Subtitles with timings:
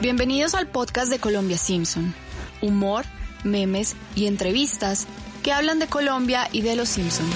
[0.00, 2.14] Bienvenidos al podcast de Colombia Simpson.
[2.62, 3.02] Humor,
[3.44, 5.08] memes y entrevistas
[5.42, 7.26] que hablan de Colombia y de los Simpson.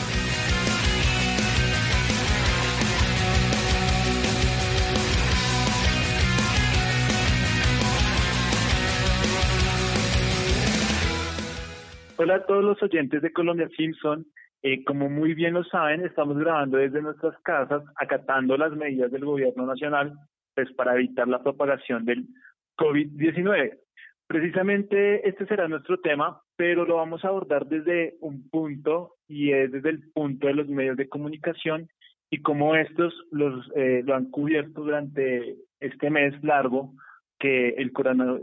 [12.17, 14.25] Hola a todos los oyentes de Colombia Simpson.
[14.63, 19.25] Eh, como muy bien lo saben, estamos grabando desde nuestras casas, acatando las medidas del
[19.25, 20.13] gobierno nacional
[20.55, 22.29] pues, para evitar la propagación del
[22.83, 23.79] COVID-19.
[24.27, 29.71] Precisamente este será nuestro tema, pero lo vamos a abordar desde un punto y es
[29.71, 31.89] desde el punto de los medios de comunicación
[32.31, 36.95] y cómo estos los, eh, lo han cubierto durante este mes largo
[37.39, 37.93] que el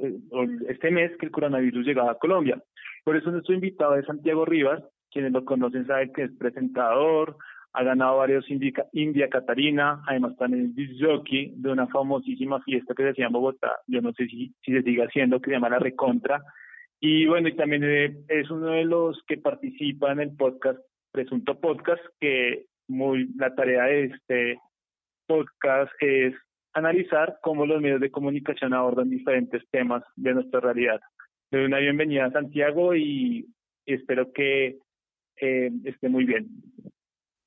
[0.03, 0.20] eh,
[0.69, 2.61] este mes que el coronavirus llegaba a Colombia.
[3.03, 7.35] Por eso nuestro invitado es Santiago Rivas, quienes lo conocen saben que es presentador,
[7.73, 13.04] ha ganado varios India, India Catarina, además también es jockey de una famosísima fiesta que
[13.04, 15.70] se hacía en Bogotá, yo no sé si, si se sigue haciendo, que se llama
[15.70, 16.42] La Recontra,
[17.00, 20.80] y bueno, y también eh, es uno de los que participa en el podcast,
[21.11, 24.59] Presunto Podcast, que muy la tarea de este
[25.26, 26.36] podcast es
[26.73, 31.00] analizar cómo los medios de comunicación abordan diferentes temas de nuestra realidad.
[31.52, 33.48] Le doy una bienvenida a Santiago y
[33.86, 34.78] espero que
[35.39, 36.50] eh, esté muy bien.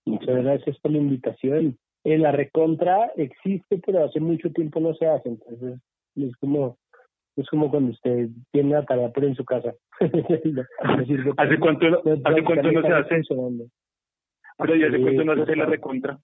[0.05, 1.79] Muchas gracias por la invitación.
[2.05, 5.81] En la recontra existe, pero hace mucho tiempo no se hace, entonces
[6.17, 6.77] es como
[7.37, 9.73] es como cuando usted tiene la tarea por en su casa.
[10.01, 11.87] ¿Hace cuánto,
[12.25, 13.23] ¿hace cuánto no se hace?
[14.59, 16.19] Pero ya hace cuánto no se hace la recontra.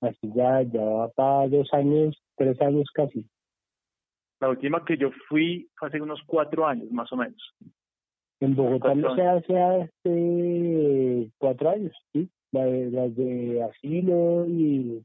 [0.00, 3.26] Así ya, ya va para dos años, tres años casi.
[4.40, 7.54] La última que yo fui fue hace unos cuatro años, más o menos.
[8.40, 15.04] En Bogotá no se hace hace cuatro años, sí las de Asilo y,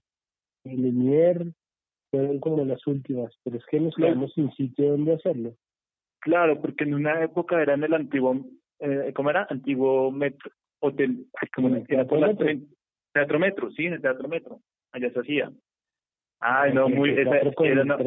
[0.63, 1.45] y Linier
[2.11, 5.55] fueron como las últimas, pero es que nos quedamos sin sitio donde hacerlo.
[6.19, 8.45] Claro, porque en una época era en el antiguo,
[8.79, 9.47] eh, ¿cómo era?
[9.49, 12.47] Antiguo metro, hotel, como en el teatro, metro.
[13.13, 14.61] teatro metro, sí, en el teatro metro,
[14.91, 15.51] allá se hacía.
[16.39, 17.97] Ay, no, muy, esa, era una,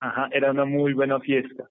[0.00, 1.68] ajá, era una muy buena fiesta.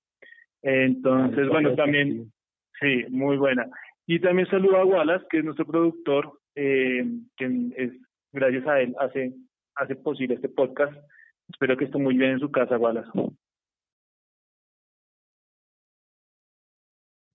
[0.61, 2.31] Entonces, bueno, también,
[2.79, 3.67] sí, muy buena.
[4.07, 7.03] Y también saludo a Wallace, que es nuestro productor, eh,
[7.37, 7.45] que
[7.77, 7.91] es,
[8.31, 9.33] gracias a él hace,
[9.75, 10.93] hace posible este podcast.
[11.49, 13.09] Espero que esté muy bien en su casa, Wallace.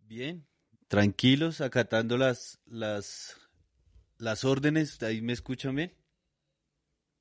[0.00, 0.44] Bien,
[0.88, 3.36] tranquilos, acatando las, las,
[4.18, 5.02] las órdenes.
[5.02, 5.92] ¿Ahí me escuchan bien?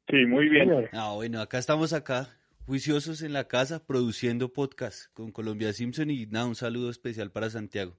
[0.10, 0.72] Sí, muy bien.
[0.94, 2.30] Ah, bueno, acá estamos acá,
[2.66, 7.50] juiciosos en la casa, produciendo podcast con Colombia Simpson y nada, un saludo especial para
[7.50, 7.94] Santiago.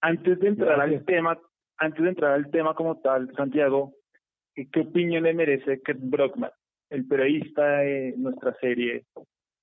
[0.00, 1.38] Antes de entrar al tema,
[1.82, 3.92] antes de entrar al tema como tal, Santiago,
[4.54, 6.52] ¿qué opinión le merece Kurt Brockman,
[6.90, 9.04] el periodista de nuestra serie?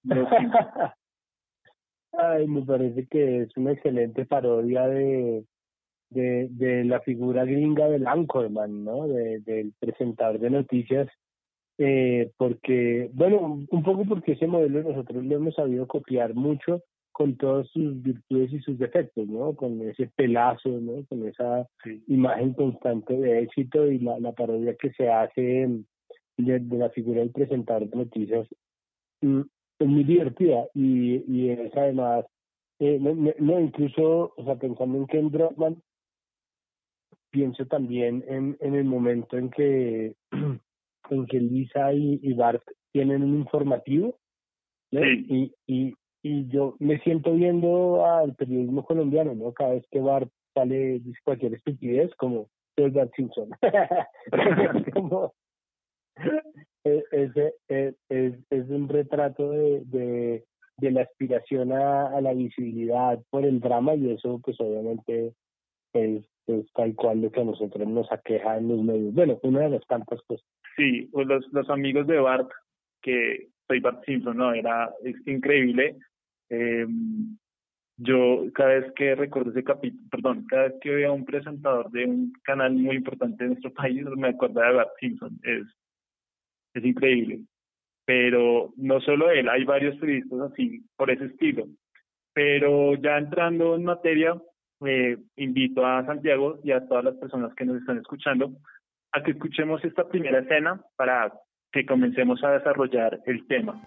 [2.12, 5.46] Ay, me parece que es una excelente parodia de,
[6.10, 9.08] de, de la figura gringa del anchorman, ¿no?
[9.08, 11.08] De, del presentador de noticias,
[11.78, 16.84] eh, porque, bueno, un poco porque ese modelo nosotros lo hemos sabido copiar mucho
[17.20, 19.54] con todas sus virtudes y sus defectos, ¿no?
[19.54, 21.06] Con ese pelazo, ¿no?
[21.10, 21.68] Con esa
[22.08, 25.68] imagen constante de éxito y la, la parodia que se hace
[26.38, 28.48] de, la figura del presentador de noticias
[29.20, 29.42] mm,
[29.80, 32.24] es muy divertida y, y es además,
[32.80, 35.84] eh, no, incluso, o sea, pensando en Ken Brockman,
[37.32, 40.16] pienso también en, en el momento en que,
[41.10, 42.64] en que Lisa y, y Bart
[42.94, 44.18] tienen un informativo,
[44.92, 45.06] ¿no?
[45.06, 49.54] Y, y, y yo me siento viendo al periodismo colombiano, ¿no?
[49.54, 53.50] Cada vez que Bart sale, dice cualquier estupidez, como soy Bart Simpson.
[54.94, 55.34] como,
[56.84, 57.32] e, es,
[57.68, 60.46] es, es, es, un retrato de, de,
[60.78, 65.34] de la aspiración a, a, la visibilidad por el drama y eso pues obviamente
[65.94, 69.14] es, es tal cual lo que a nosotros nos aqueja en los medios.
[69.14, 70.46] Bueno, una de las tantas cosas.
[70.76, 72.50] Sí, pues los, los amigos de Bart,
[73.02, 74.54] que soy Bart Simpson, ¿no?
[74.54, 75.96] Era es increíble
[76.50, 76.86] eh,
[78.02, 81.92] yo cada vez que recuerdo ese capítulo, perdón, cada vez que veo a un presentador
[81.92, 85.38] de un canal muy importante de nuestro país, me acuerdo de Bart Simpson.
[85.44, 85.64] Es,
[86.74, 87.42] es increíble.
[88.06, 91.68] Pero no solo él, hay varios periodistas así, por ese estilo.
[92.34, 94.42] Pero ya entrando en materia,
[94.86, 98.54] eh, invito a Santiago y a todas las personas que nos están escuchando
[99.12, 101.34] a que escuchemos esta primera escena para
[101.72, 103.82] que comencemos a desarrollar el tema.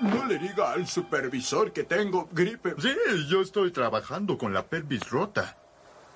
[0.00, 2.74] No le diga al supervisor que tengo gripe.
[2.78, 2.94] Sí,
[3.28, 5.56] yo estoy trabajando con la pelvis rota.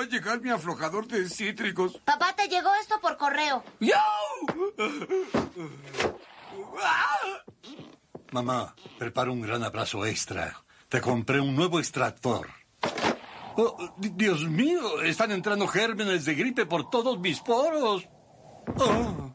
[0.09, 1.99] llegar mi aflojador de cítricos.
[2.05, 3.63] Papá, te llegó esto por correo.
[8.33, 10.63] Mamá, prepara un gran abrazo extra.
[10.89, 12.49] Te compré un nuevo extractor.
[13.57, 18.09] Oh, Dios mío, están entrando gérmenes de gripe por todos mis poros.
[18.79, 19.35] Oh.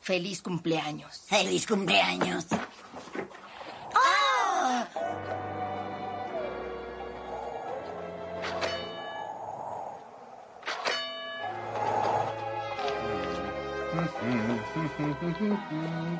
[0.00, 1.24] Feliz cumpleaños.
[1.26, 2.46] Feliz cumpleaños.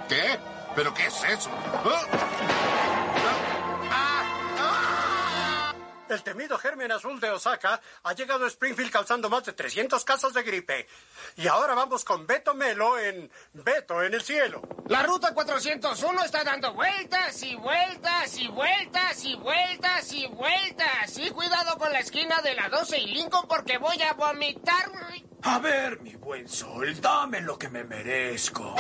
[0.09, 0.39] ¿Qué?
[0.75, 1.51] ¿Pero qué es eso?
[6.09, 10.33] El temido germen azul de Osaka ha llegado a Springfield causando más de 300 casos
[10.33, 10.87] de gripe.
[11.37, 14.63] Y ahora vamos con Beto Melo en Beto en el cielo.
[14.87, 21.19] La ruta 401 está dando vueltas y vueltas y vueltas y vueltas y vueltas.
[21.19, 24.87] Y cuidado con la esquina de la 12 y Lincoln porque voy a vomitar.
[25.43, 28.75] A ver, mi buen sol, dame lo que me merezco.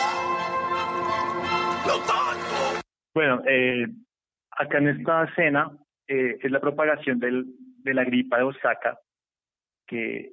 [1.87, 2.81] ¡Lo tanto!
[3.15, 3.87] Bueno, eh,
[4.51, 5.71] acá en esta escena
[6.09, 7.47] eh, es la propagación del,
[7.85, 8.99] de la gripa de Osaka,
[9.87, 10.33] que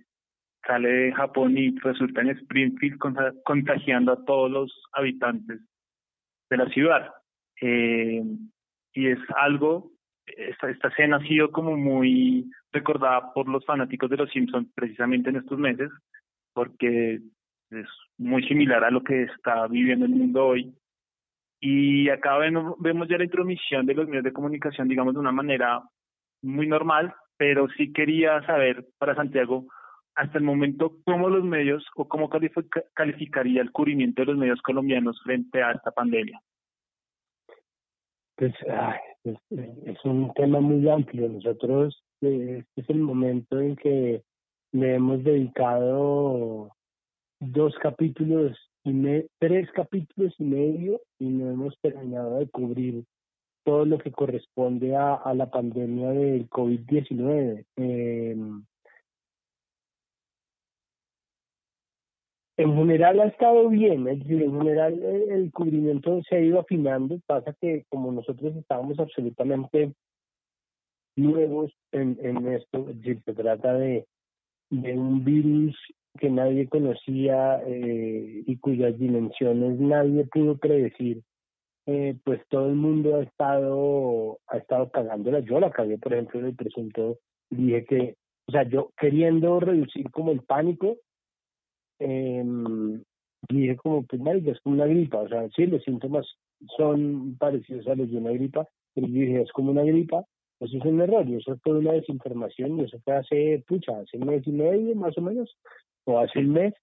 [0.66, 2.98] sale de Japón y resulta en Springfield
[3.44, 5.62] contagiando a todos los habitantes
[6.50, 7.12] de la ciudad.
[7.62, 8.24] Eh,
[8.94, 9.92] y es algo,
[10.25, 15.30] esta, esta escena ha sido como muy recordada por los fanáticos de los Simpsons precisamente
[15.30, 15.92] en estos meses,
[16.54, 17.19] porque
[17.72, 17.88] es
[18.18, 20.74] muy similar a lo que está viviendo el mundo hoy.
[21.59, 25.31] Y acá vemos, vemos ya la intromisión de los medios de comunicación, digamos, de una
[25.31, 25.81] manera
[26.41, 29.65] muy normal, pero sí quería saber para Santiago,
[30.15, 34.61] hasta el momento, cómo los medios o cómo califica, calificaría el cubrimiento de los medios
[34.61, 36.39] colombianos frente a esta pandemia.
[38.37, 41.27] Pues ay, es, un tema muy amplio.
[41.27, 44.23] Nosotros, eh, este es el momento en que
[44.71, 46.69] le hemos dedicado
[47.39, 53.03] dos capítulos y me, tres capítulos y medio y no hemos terminado de cubrir
[53.65, 57.65] todo lo que corresponde a, a la pandemia del COVID-19.
[57.77, 58.37] Eh,
[62.57, 66.59] en general ha estado bien, es decir, en general el, el cubrimiento se ha ido
[66.59, 69.93] afinando, pasa que como nosotros estábamos absolutamente
[71.15, 74.05] nuevos en, en esto, es decir, se trata de,
[74.69, 75.75] de un virus
[76.19, 81.21] que nadie conocía eh, y cuyas dimensiones nadie pudo predecir,
[81.88, 85.39] eh, pues todo el mundo ha estado ha estado cagándola.
[85.39, 87.19] Yo la cagué, por ejemplo, en el presunto,
[87.50, 88.15] dije que,
[88.47, 90.97] o sea, yo queriendo reducir como el pánico,
[92.00, 92.44] eh,
[93.50, 96.25] dije como, pues marica, es como una gripa, o sea, sí, los síntomas
[96.77, 100.25] son parecidos a los de una gripa, pero dije, es como una gripa,
[100.59, 104.17] eso es un error, y eso fue una desinformación, y eso fue hace, pucha, hace
[104.17, 105.56] mes y medio más o menos,
[106.05, 106.73] o hace un mes,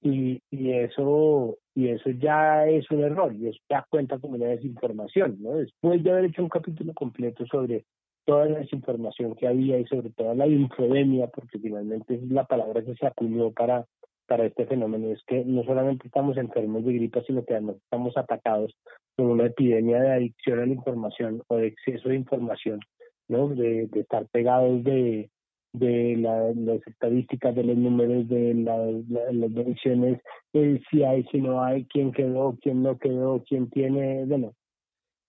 [0.00, 4.46] y, y eso y eso ya es un error, y eso ya cuenta como una
[4.46, 5.56] desinformación, ¿no?
[5.56, 7.84] Después de haber hecho un capítulo completo sobre
[8.24, 12.84] toda la desinformación que había y sobre toda la infodemia, porque finalmente es la palabra
[12.84, 13.86] que se acuñó para,
[14.26, 18.16] para este fenómeno, es que no solamente estamos enfermos de gripa, sino que además estamos
[18.16, 18.74] atacados
[19.16, 22.80] por una epidemia de adicción a la información o de exceso de información,
[23.28, 23.48] ¿no?
[23.48, 25.30] De, de estar pegados de,
[25.72, 30.20] de la, las estadísticas, de los números, de la, la, las mediciones,
[30.52, 34.52] el si hay, si no hay, quién quedó, quién no quedó, quién tiene, bueno,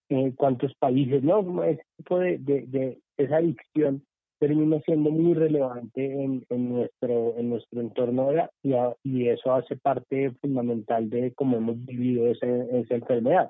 [0.10, 1.64] eh, cuántos países, ¿no?
[1.64, 4.04] Ese tipo de, de, de esa adicción
[4.40, 8.30] termina siendo muy relevante en, en nuestro en nuestro entorno
[8.62, 13.50] y, a, y eso hace parte fundamental de cómo hemos vivido ese, esa enfermedad.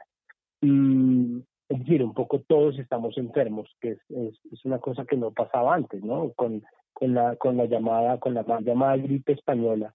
[0.61, 5.17] Mm, es decir, un poco todos estamos enfermos, que es, es, es, una cosa que
[5.17, 6.31] no pasaba antes, ¿no?
[6.33, 9.93] Con, con la con la llamada con la llamada gripe española.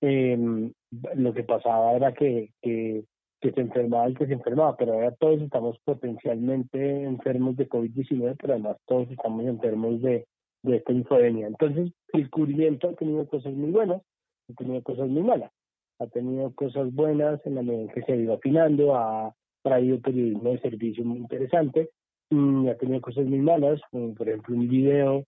[0.00, 0.70] Eh,
[1.16, 3.04] lo que pasaba era que, que,
[3.40, 8.36] que se enfermaba el que se enfermaba, pero ahora todos estamos potencialmente enfermos de COVID-19,
[8.40, 10.26] pero además todos estamos enfermos de,
[10.62, 11.48] de esta infodemia.
[11.48, 14.00] Entonces, el cubrimiento ha tenido cosas muy buenas,
[14.48, 15.50] ha tenido cosas muy malas
[15.98, 20.00] ha tenido cosas buenas en la medida en que se ha ido afinando, ha traído
[20.00, 21.90] periodismo de servicio muy interesante,
[22.30, 25.24] ha tenido cosas muy malas, como por ejemplo un video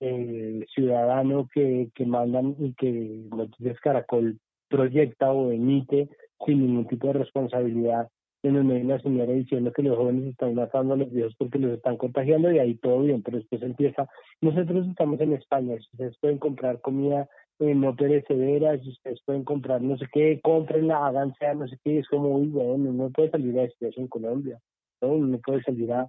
[0.00, 4.38] eh, ciudadano que, que mandan y que Noticias Caracol
[4.68, 6.08] proyecta o emite
[6.44, 8.08] sin ningún tipo de responsabilidad
[8.42, 11.58] en donde hay una señora diciendo que los jóvenes están matando a los viejos porque
[11.58, 14.08] los están contagiando y ahí todo bien, pero después empieza,
[14.40, 17.28] nosotros estamos en España, ustedes pueden comprar comida
[17.58, 22.08] eh, no perecederas, ustedes pueden comprar no sé qué, cómprenla, háganse no sé qué, es
[22.08, 24.58] como, uy, bueno, no puede salir a esto en Colombia,
[25.02, 25.18] ¿no?
[25.18, 26.08] no puede salir a,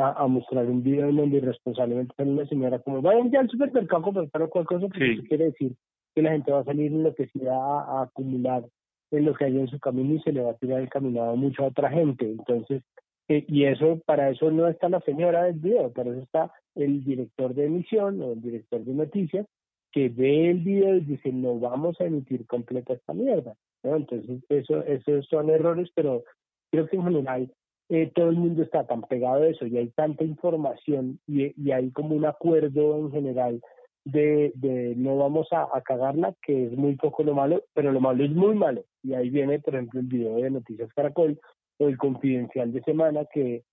[0.00, 4.00] a, mostrar un video en donde irresponsablemente sale una señora como vayan ya al supermercado
[4.00, 5.74] a comprar cualquier cosa, porque eso quiere decir
[6.14, 8.64] que la gente va a salir enloquecida a, a acumular
[9.10, 11.36] en lo que hay en su camino y se le va a tirar el caminado
[11.36, 12.30] mucho a otra gente.
[12.30, 12.82] Entonces,
[13.28, 17.04] eh, y eso, para eso no está la señora del video, para eso está el
[17.04, 19.46] director de emisión o el director de noticias
[19.92, 23.54] que ve el video y dice, no vamos a emitir completa esta mierda.
[23.82, 23.96] ¿no?
[23.96, 26.24] Entonces, eso, esos son errores, pero
[26.70, 27.52] creo que en general
[27.90, 31.72] eh, todo el mundo está tan pegado a eso y hay tanta información y, y
[31.72, 33.60] hay como un acuerdo en general
[34.04, 38.00] de, de no vamos a, a, cagarla, que es muy poco lo malo, pero lo
[38.00, 38.84] malo es muy malo.
[39.02, 41.38] Y ahí viene, por ejemplo, el video de Noticias Caracol
[41.78, 43.64] o el confidencial de semana, que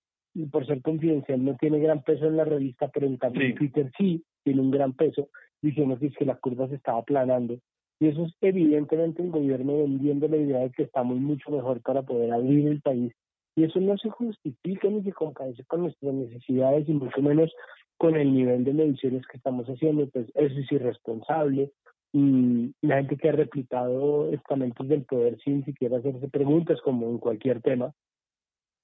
[0.50, 4.24] por ser confidencial no tiene gran peso en la revista, pero en cambio Twitter sí
[4.44, 5.28] tiene un gran peso,
[5.62, 7.58] diciendo que es que la curva se estaba aplanando.
[8.00, 12.02] Y eso es evidentemente el gobierno vendiendo la idea de que estamos mucho mejor para
[12.02, 13.12] poder abrir el país.
[13.58, 17.52] Y eso no se justifica ni se compadece con nuestras necesidades y mucho menos
[17.96, 21.72] con el nivel de mediciones que estamos haciendo, pues eso es irresponsable.
[22.12, 27.18] Y la gente que ha replicado estamentos del poder sin siquiera hacerse preguntas, como en
[27.18, 27.92] cualquier tema,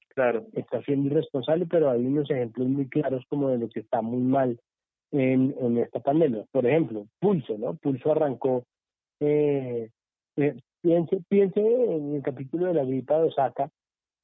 [0.08, 4.02] claro, está siendo irresponsable, pero hay unos ejemplos muy claros como de lo que está
[4.02, 4.58] muy mal
[5.12, 6.46] en, en esta pandemia.
[6.50, 7.76] Por ejemplo, Pulso, ¿no?
[7.76, 8.64] Pulso arrancó,
[9.20, 9.90] eh,
[10.36, 13.70] eh, piense, piense en el capítulo de la gripa de Osaka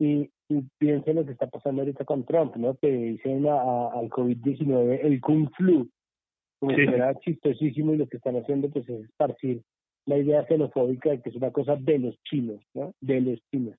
[0.00, 2.76] y y piensen lo que está pasando ahorita con Trump, ¿no?
[2.76, 5.88] Que dicen al COVID-19 el Kung Flu,
[6.58, 6.82] como sí.
[6.82, 9.62] era chistosísimo y lo que están haciendo pues es esparcir
[10.06, 12.92] la idea xenofóbica de que es una cosa de los chinos, ¿no?
[13.00, 13.76] De los chinos.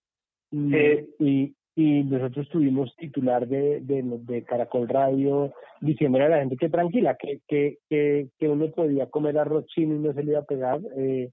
[0.49, 6.39] Y, eh, y, y nosotros tuvimos titular de, de, de Caracol Radio diciéndole a la
[6.39, 10.23] gente que tranquila, que, que, que, que uno podía comer arroz chino y no se
[10.23, 11.31] le iba a pegar, eh,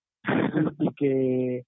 [0.80, 1.64] y que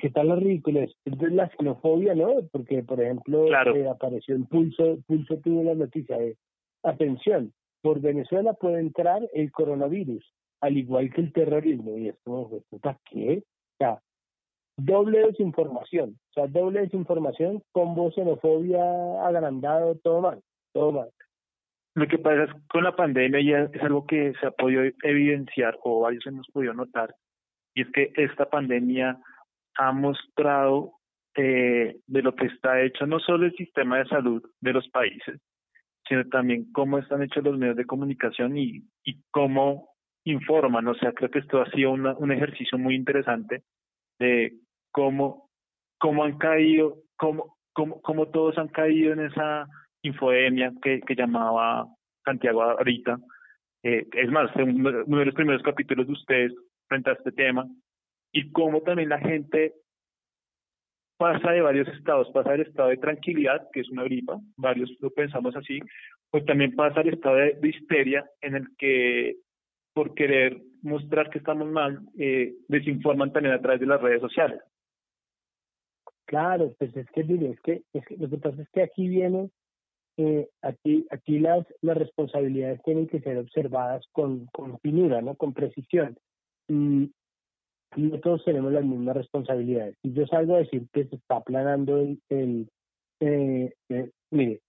[0.00, 0.96] que están los ridículos.
[1.04, 2.34] Entonces la xenofobia, ¿no?
[2.50, 6.36] Porque, por ejemplo, eh, apareció en Pulso, Pulso tuvo la noticia de,
[6.82, 10.24] atención, por Venezuela puede entrar el coronavirus,
[10.60, 11.96] al igual que el terrorismo.
[11.98, 13.38] Y es como, ¿para qué?
[13.38, 14.00] O sea,
[14.76, 20.40] doble desinformación, o sea, doble desinformación, voz xenofobia agrandado, todo mal,
[20.72, 21.10] todo mal.
[21.94, 25.78] Lo que pasa es con la pandemia ya es algo que se ha podido evidenciar
[25.82, 27.14] o varios hemos podido notar,
[27.74, 29.18] y es que esta pandemia
[29.78, 30.92] ha mostrado
[31.34, 35.40] eh, de lo que está hecho no solo el sistema de salud de los países,
[36.06, 39.88] sino también cómo están hechos los medios de comunicación y, y cómo
[40.24, 40.86] informan.
[40.88, 43.62] O sea, creo que esto ha sido una, un ejercicio muy interesante
[44.18, 44.54] de
[44.90, 45.48] cómo,
[45.98, 49.66] cómo han caído, cómo, cómo, cómo todos han caído en esa
[50.02, 51.86] infodemia que, que llamaba
[52.24, 53.18] Santiago ahorita.
[53.84, 56.52] Eh, es más, uno de los primeros capítulos de ustedes
[56.88, 57.66] frente a este tema,
[58.32, 59.74] y cómo también la gente
[61.22, 65.10] pasa de varios estados, pasa del estado de tranquilidad, que es una gripa, varios lo
[65.10, 65.78] pensamos así,
[66.30, 69.36] pues también pasa al estado de, histeria en el que
[69.94, 74.60] por querer mostrar que estamos mal, eh, desinforman también a través de las redes sociales.
[76.24, 79.50] Claro, pues es que, es que, es que lo que pasa es que aquí viene,
[80.16, 85.34] eh, aquí, aquí las, las responsabilidades tienen que ser observadas con, con finura, ¿no?
[85.34, 86.18] Con precisión.
[86.68, 87.12] Y,
[87.96, 89.96] no todos tenemos las mismas responsabilidades.
[90.02, 92.68] Si yo salgo a decir que se está aplanando el, el
[93.20, 94.60] eh, eh, mire,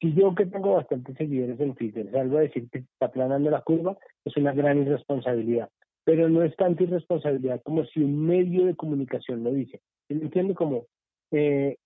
[0.00, 3.50] si yo que tengo bastantes seguidores en Twitter salgo a decir que se está aplanando
[3.50, 5.68] la curva, es una gran irresponsabilidad.
[6.04, 9.80] Pero no es tanta irresponsabilidad como si un medio de comunicación lo dice.
[10.08, 10.86] ¿Me entiende como?
[11.32, 11.76] Eh,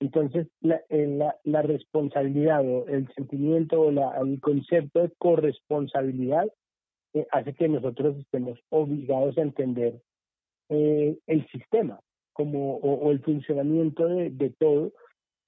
[0.00, 6.48] entonces, la, la, la responsabilidad o el sentimiento o la, el concepto de corresponsabilidad
[7.20, 10.00] eh, hace que nosotros estemos obligados a entender
[10.68, 12.00] eh, el sistema
[12.32, 14.92] como o, el funcionamiento de, de, todo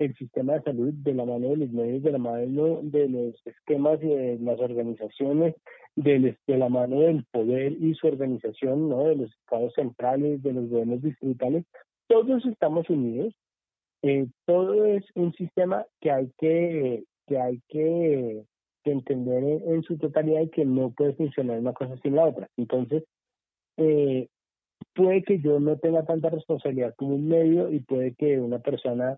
[0.01, 3.47] el sistema de salud de la mano de los medios, de la mano de los
[3.47, 5.55] esquemas y de las organizaciones,
[5.95, 9.05] de, de la mano del poder y su organización, ¿no?
[9.05, 11.65] de los estados centrales, de los gobiernos distritales,
[12.09, 13.35] todos estamos unidos,
[14.03, 18.45] eh, todo es un sistema que hay que, que hay que
[18.83, 22.49] que entender en, su totalidad y que no puede funcionar una cosa sin la otra.
[22.57, 23.05] Entonces,
[23.77, 24.29] eh,
[24.95, 29.17] puede que yo no tenga tanta responsabilidad como un medio y puede que una persona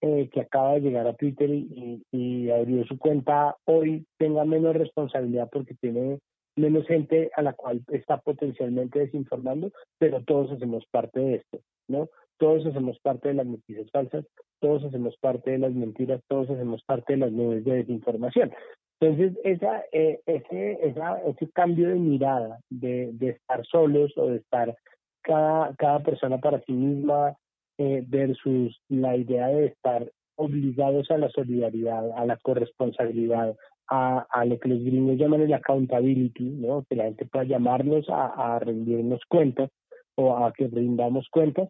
[0.00, 4.76] eh, que acaba de llegar a Twitter y, y, abrió su cuenta hoy tenga menos
[4.76, 6.20] responsabilidad porque tiene
[6.54, 12.08] menos gente a la cual está potencialmente desinformando, pero todos hacemos parte de esto, ¿no?
[12.38, 14.24] Todos hacemos parte de las noticias falsas,
[14.60, 18.52] todos hacemos parte de las mentiras, todos hacemos parte de las nubes de desinformación.
[19.00, 24.38] Entonces, esa, eh, ese, esa, ese cambio de mirada, de, de estar solos o de
[24.38, 24.76] estar
[25.22, 27.36] cada, cada persona para sí misma,
[27.78, 33.56] eh, versus la idea de estar obligados a la solidaridad, a la corresponsabilidad,
[33.90, 36.84] a, lo que los gringos llaman el accountability, ¿no?
[36.88, 39.70] que la gente pueda llamarnos a, a rendirnos cuentas
[40.16, 41.68] o a que rindamos cuentas,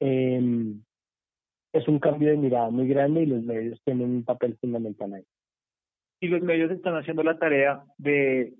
[0.00, 0.74] eh,
[1.72, 5.24] es un cambio de mirada muy grande y los medios tienen un papel fundamental ahí.
[6.20, 8.54] Y los medios están haciendo la tarea de,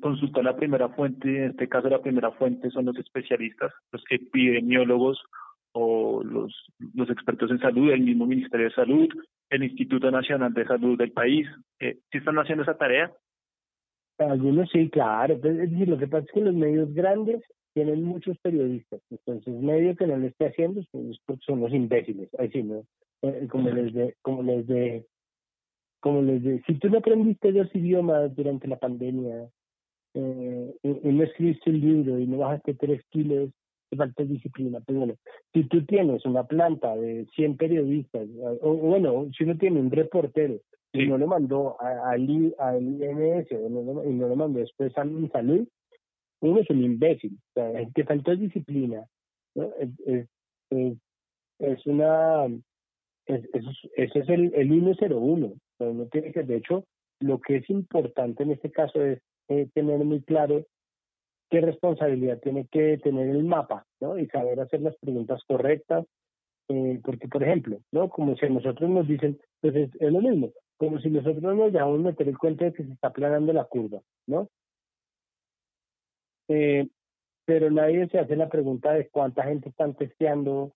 [0.00, 4.04] consultar la primera fuente, y en este caso la primera fuente son los especialistas, los
[4.10, 5.22] epidemiólogos
[5.72, 6.54] o los,
[6.94, 9.08] los expertos en salud, el mismo Ministerio de Salud,
[9.50, 11.46] el Instituto Nacional de Salud del país.
[11.80, 13.12] Eh, ¿Sí están haciendo esa tarea?
[14.18, 15.34] Algunos sí, claro.
[15.34, 17.42] Es decir, lo que pasa es que los medios grandes
[17.72, 19.00] tienen muchos periodistas.
[19.10, 20.82] Entonces, medio que no lo esté haciendo
[21.46, 22.28] son los imbéciles.
[22.38, 22.84] Ahí sí, ¿no?
[23.22, 25.06] Eh, como les de, como les de,
[26.00, 29.48] como les de, si tú no aprendiste dos idiomas durante la pandemia,
[30.14, 33.50] eh, y, no escribiste un libro y no bajaste tres kilos,
[33.90, 34.80] te falta disciplina.
[34.86, 35.14] Pero bueno,
[35.52, 38.28] si tú tienes una planta de 100 periodistas,
[38.60, 40.60] o, bueno, si uno tiene un reportero
[40.92, 45.68] y no lo mandó al IMS y no lo mandó después a salud,
[46.40, 49.04] uno es un imbécil, o sea, el que faltó disciplina,
[49.54, 49.70] ¿no?
[49.78, 50.28] Es,
[50.70, 50.96] es,
[51.58, 52.46] es una,
[53.26, 53.42] es,
[53.96, 56.84] ese es el, el 101, pero no tiene que, de hecho,
[57.20, 60.66] lo que es importante en este caso es eh, tener muy claro
[61.50, 64.18] qué responsabilidad tiene que tener el mapa, ¿no?
[64.18, 66.04] Y saber hacer las preguntas correctas,
[66.68, 68.10] eh, porque, por ejemplo, ¿no?
[68.10, 71.72] Como si a nosotros nos dicen, pues es, es lo mismo, como si nosotros nos
[71.72, 74.48] dejamos meter el cuento de que se está aplanando la curva, ¿no?
[76.48, 76.88] Eh,
[77.46, 80.72] pero nadie se hace la pregunta de cuánta gente están testeando,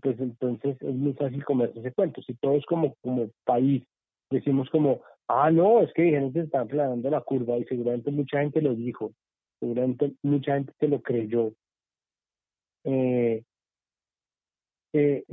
[0.00, 2.22] pues entonces es muy fácil comerse ese cuento.
[2.22, 3.84] Si todos como, como país
[4.32, 8.40] decimos como, ah, no, es que dijeron que están aplanando la curva y seguramente mucha
[8.40, 9.12] gente lo dijo,
[9.60, 11.52] seguramente mucha gente se lo creyó.
[12.84, 13.44] Eh,
[14.92, 15.24] eh,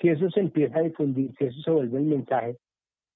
[0.00, 2.56] si eso se empieza a difundir, si eso se vuelve el mensaje,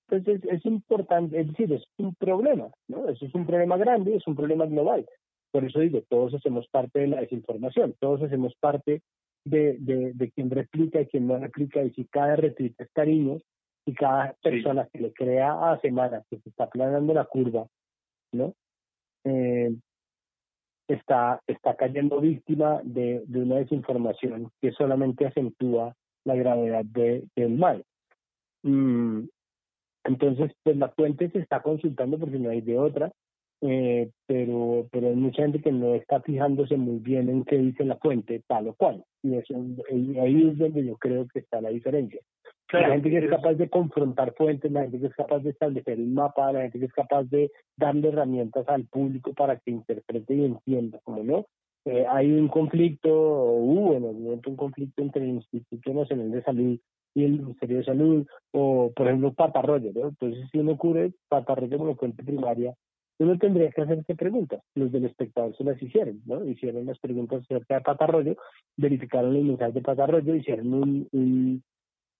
[0.08, 3.08] entonces es, importante, es decir, es un problema, ¿no?
[3.08, 5.06] Eso es un problema grande, es un problema global.
[5.52, 9.02] Por eso digo, todos hacemos parte de la desinformación, todos hacemos parte
[9.44, 13.38] de, de, de quien replica y quien no replica, y si cada retweet es cariño,
[13.90, 17.66] y cada persona que le crea a semana que se está planeando la curva,
[18.32, 18.54] ¿no?
[19.24, 19.74] Eh,
[20.86, 27.58] está, está cayendo víctima de, de una desinformación que solamente acentúa la gravedad de, del
[27.58, 27.84] mal.
[28.62, 29.24] Mm,
[30.04, 33.10] entonces, pues la fuente se está consultando porque no hay de otra,
[33.62, 37.84] eh, pero, pero hay mucha gente que no está fijándose muy bien en qué dice
[37.84, 39.04] la fuente, tal o cual.
[39.22, 39.54] Y eso,
[39.90, 42.20] ahí es donde yo creo que está la diferencia.
[42.72, 45.98] la gente que es capaz de confrontar fuentes, la gente que es capaz de establecer
[45.98, 50.34] un mapa, la gente que es capaz de darle herramientas al público para que interprete
[50.34, 51.46] y entienda, como no.
[51.84, 56.42] Eh, hay un conflicto, hubo en algún momento un conflicto entre el Instituto Nacional de
[56.42, 56.78] Salud
[57.14, 60.08] y el Ministerio de Salud, o por ejemplo Patarroyo, ¿no?
[60.08, 62.74] Entonces, si uno cubre Patarroyo como fuente primaria,
[63.24, 64.62] uno tendría que hacerse preguntas.
[64.74, 66.44] Los del espectador se las hicieron, ¿no?
[66.44, 68.36] Hicieron las preguntas acerca de Patarroyo,
[68.76, 71.62] verificaron el mensaje de Patarroyo, hicieron un, un,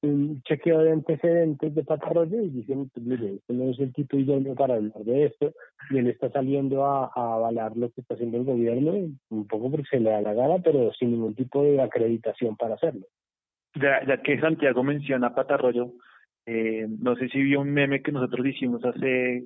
[0.02, 4.16] un chequeo de antecedentes de Patarroyo y dicen, pues mire, este no es el tipo
[4.16, 5.52] idóneo para hablar de esto,
[5.90, 8.92] y él está saliendo a, a avalar lo que está haciendo el gobierno,
[9.30, 12.74] un poco porque se le da la gana, pero sin ningún tipo de acreditación para
[12.74, 13.06] hacerlo
[13.74, 15.92] ya, ya que Santiago menciona Patarroyo,
[16.46, 19.44] eh, no sé si vio un meme que nosotros hicimos hace,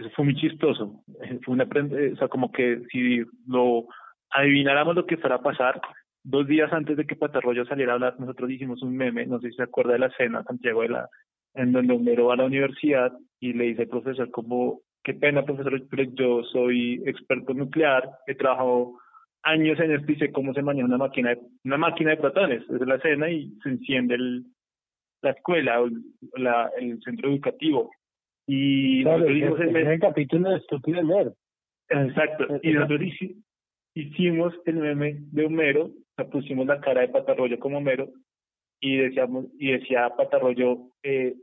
[0.00, 1.02] eso fue muy chistoso,
[1.44, 3.86] fue una, o sea, como que si lo
[4.30, 5.80] adivináramos lo que fuera a pasar,
[6.22, 9.50] dos días antes de que Patarroyo saliera a hablar, nosotros hicimos un meme, no sé
[9.50, 11.08] si se acuerda de la cena, Santiago, de la,
[11.54, 15.44] en donde Homero va a la universidad y le dice al profesor como, qué pena
[15.44, 15.80] profesor,
[16.14, 18.94] yo soy experto nuclear, he trabajado
[19.42, 22.62] años en esto y sé cómo se maneja una máquina de, una máquina de protones.
[22.68, 24.44] Es la escena y se enciende el,
[25.22, 25.88] la escuela o
[26.36, 27.90] la, el centro educativo.
[28.52, 31.32] Y nosotros hicimos el, el, capítulo de Estúpido Nerd.
[31.88, 32.58] Exacto.
[32.62, 33.00] Y nosotros
[33.94, 35.90] hicimos el meme de Homero,
[36.32, 38.08] pusimos la cara de Patarroyo como Homero
[38.80, 41.36] y decíamos y decía Patarroyo, eh,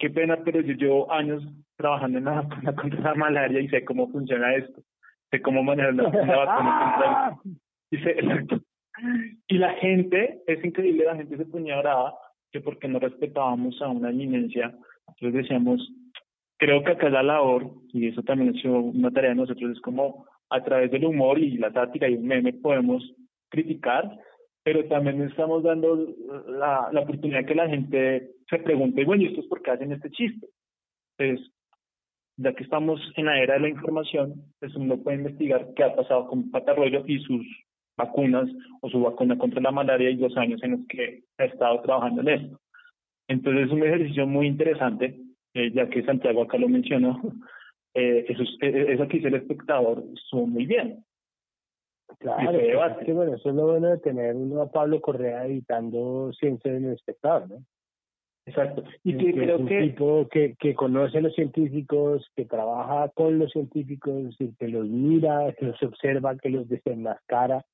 [0.00, 1.44] qué pena, pero yo llevo años
[1.76, 4.82] trabajando en la contra la malaria y sé cómo funciona esto
[5.30, 7.38] de cómo manejar la, vacuna
[9.48, 12.14] Y la gente, es increíble, la gente se ponía brava
[12.50, 14.74] que porque no respetábamos a una eminencia,
[15.06, 15.88] entonces decíamos,
[16.62, 20.26] creo que acá la labor, y eso también es una tarea de nosotros, es como
[20.48, 23.02] a través del humor y la sátira y un meme podemos
[23.48, 24.08] criticar,
[24.62, 26.14] pero también estamos dando
[26.46, 29.90] la, la oportunidad que la gente se pregunte, bueno, ¿y esto es por qué hacen
[29.90, 30.46] este chiste?
[31.18, 31.50] Entonces,
[32.36, 35.96] ya que estamos en la era de la información, pues uno puede investigar qué ha
[35.96, 37.44] pasado con Patarroyo y sus
[37.96, 38.48] vacunas
[38.82, 42.20] o su vacuna contra la malaria y los años en los que ha estado trabajando
[42.20, 42.60] en esto.
[43.26, 45.21] Entonces es un ejercicio muy interesante,
[45.54, 47.20] eh, ya que Santiago acá lo mencionó,
[47.94, 51.04] eh, eso, eso que hizo el espectador estuvo muy bien.
[52.18, 56.30] Claro, es que bueno, eso es lo bueno de tener uno a Pablo Correa editando
[56.38, 57.64] Ciencia del Espectador, ¿no?
[58.44, 58.82] Exacto.
[59.04, 59.80] Y que, creo un que...
[59.80, 64.86] tipo que, que conoce a los científicos, que trabaja con los científicos, y que los
[64.88, 67.64] mira, que los observa, que los desenmascara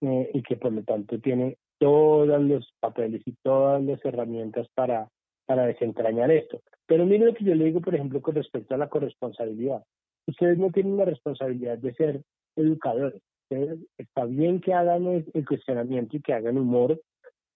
[0.00, 5.08] eh, y que por lo tanto tiene todos los papeles y todas las herramientas para,
[5.46, 6.60] para desentrañar esto.
[6.86, 9.82] Pero mire lo que yo le digo, por ejemplo, con respecto a la corresponsabilidad.
[10.26, 12.22] Ustedes no tienen la responsabilidad de ser
[12.56, 13.20] educadores.
[13.50, 17.00] Ustedes, está bien que hagan el cuestionamiento y que hagan humor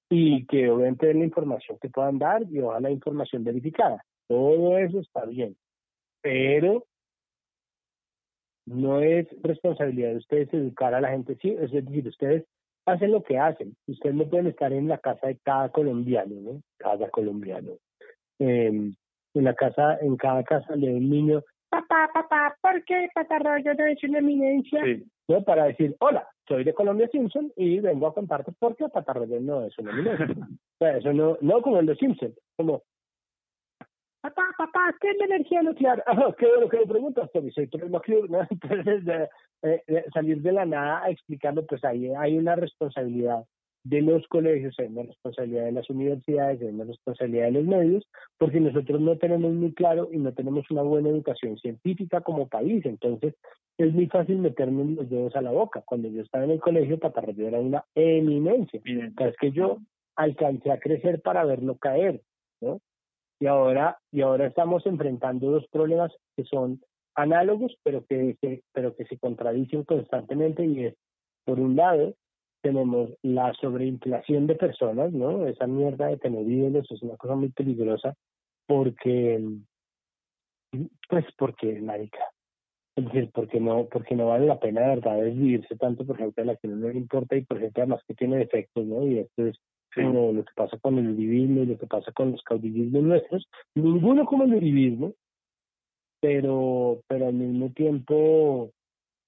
[0.09, 4.05] y que obviamente den la información que puedan dar y ojalá la información verificada.
[4.29, 5.57] Todo eso está bien,
[6.23, 6.85] pero
[8.67, 12.45] no es responsabilidad de ustedes educar a la gente, sí, es decir, ustedes
[12.85, 16.62] hacen lo que hacen, ustedes no pueden estar en la casa de cada colombiano, ¿no?
[16.79, 17.73] Cada colombiano.
[18.39, 18.93] Eh,
[19.38, 23.87] en la casa, en cada casa de un niño, papá, papá, ¿por qué Patarroyo no
[23.87, 24.83] es una eminencia?
[25.29, 25.42] ¿No?
[25.42, 29.64] Para decir, hola, soy de Colombia Simpson y vengo a contarte por qué Patarroyo no
[29.64, 30.27] es una eminencia.
[30.38, 32.83] o sea, eso no, no como el de Simpson, como,
[34.20, 36.03] papá, papá, ¿qué es la energía nuclear?
[36.07, 38.46] Ah, qué bueno que me preguntas, Tommy, soy Tommy McClure, ¿no?
[38.51, 39.29] Entonces, de,
[39.62, 43.44] eh, de salir de la nada explicando, pues ahí hay una responsabilidad
[43.88, 48.05] de los colegios, hay una responsabilidad de las universidades, hay una responsabilidad de los medios,
[48.37, 52.85] porque nosotros no tenemos muy claro y no tenemos una buena educación científica como país.
[52.85, 53.35] Entonces,
[53.79, 55.83] es muy fácil meterme los dedos a la boca.
[55.87, 58.81] Cuando yo estaba en el colegio, Patarroyo era una eminencia.
[58.85, 59.79] Es que yo
[60.16, 62.22] alcancé a crecer para verlo caer,
[62.61, 62.81] ¿no?
[63.38, 66.81] Y ahora, y ahora estamos enfrentando dos problemas que son
[67.14, 70.94] análogos, pero que, se, pero que se contradicen constantemente y es,
[71.44, 72.14] por un lado,
[72.66, 75.46] tenemos la sobreinflación de personas, ¿no?
[75.46, 78.14] Esa mierda de tener ídolos es una cosa muy peligrosa
[78.66, 79.40] porque,
[81.09, 82.18] pues porque, marica,
[82.96, 86.40] es decir, porque no, porque no vale la pena de verdad desvivirse tanto por gente
[86.40, 89.07] a la que no le importa y por gente además que tiene defectos, ¿no?
[89.07, 89.57] Y esto es
[89.94, 93.46] como lo que pasa con el uribismo y lo que pasa con los caudillismos nuestros,
[93.76, 95.14] ninguno como el uribismo,
[96.20, 98.72] pero, pero al mismo tiempo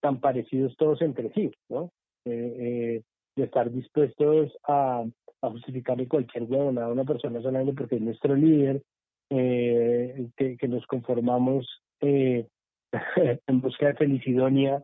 [0.01, 1.93] tan parecidos todos entre sí, ¿no?
[2.25, 3.03] Eh, eh,
[3.39, 5.05] de estar dispuestos a,
[5.43, 8.83] a justificarle cualquier huevona a una persona solamente porque es nuestro líder,
[9.31, 11.67] eh, que, que, nos conformamos
[12.01, 12.47] eh,
[13.47, 14.83] en busca de felicidonia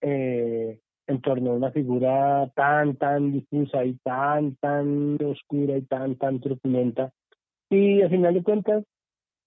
[0.00, 6.16] eh, en torno a una figura tan, tan difusa y tan, tan oscura y tan,
[6.16, 7.10] tan truculenta.
[7.70, 8.84] Y al final de cuentas,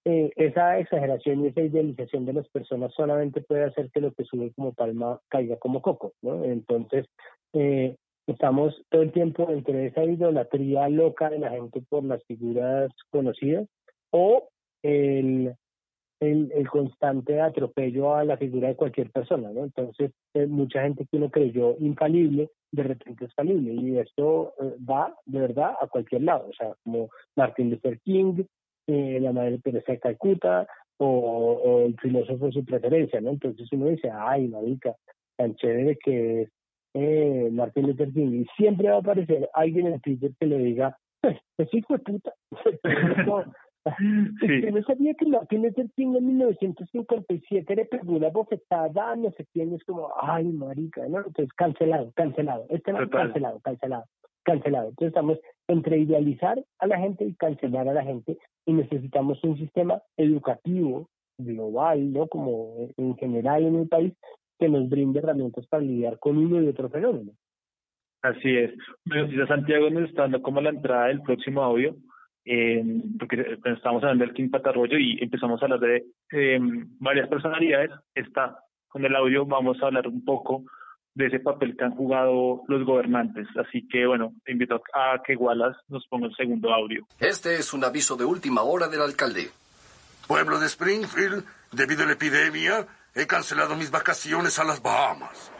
[0.05, 4.23] eh, esa exageración y esa idealización de las personas solamente puede hacer que lo que
[4.23, 6.45] sube como palma caiga como coco, ¿no?
[6.45, 7.05] Entonces,
[7.53, 7.95] eh,
[8.31, 13.67] estamos todo el tiempo entre esa idolatría loca de la gente por las figuras conocidas
[14.11, 14.49] o
[14.83, 15.53] el,
[16.19, 19.63] el, constante atropello a la figura de cualquier persona, ¿no?
[19.63, 24.75] Entonces, eh, mucha gente que uno creyó infalible, de repente es falible, y esto eh,
[24.87, 28.43] va de verdad a cualquier lado, o sea, como Martin Luther King,
[28.87, 33.29] eh, la Madre Teresa de Calcuta, o, o, el filósofo de su preferencia, ¿no?
[33.29, 34.93] Entonces uno dice, ay, marica,
[35.37, 36.49] tan chévere que
[36.93, 40.97] eh, Martin Luther King, y siempre va a aparecer alguien en Twitter que le diga,
[41.21, 42.33] pues, pues hijo de puta.
[44.41, 44.71] Sí.
[44.71, 49.73] no sabía que Martin Luther King en 1957 le pegó una bofetada, no sé quién,
[49.73, 51.19] es como, ay, marica, ¿no?
[51.19, 54.03] Entonces, cancelado, cancelado, este no, cancelado, cancelado,
[54.43, 54.89] cancelado.
[54.89, 59.57] Entonces, estamos entre idealizar a la gente y cancelar a la gente, y necesitamos un
[59.57, 62.27] sistema educativo global, ¿no?
[62.27, 64.13] Como en general en el país,
[64.59, 67.31] que nos brinde herramientas para lidiar con uno y otro fenómeno.
[68.21, 68.71] Así es.
[69.05, 71.95] Bueno, Santiago nos está dando como la entrada del próximo audio,
[72.43, 72.83] eh,
[73.17, 76.59] porque estamos hablando del King Patarroyo y empezamos a hablar de eh,
[76.99, 77.91] varias personalidades.
[78.13, 80.65] Está con el audio, vamos a hablar un poco
[81.15, 83.47] de ese papel que han jugado los gobernantes.
[83.55, 87.05] Así que, bueno, te invito a que Wallace nos ponga el segundo audio.
[87.19, 89.49] Este es un aviso de última hora del alcalde.
[90.27, 95.51] Pueblo de Springfield, debido a la epidemia, He cancelado mis vacaciones a las Bahamas.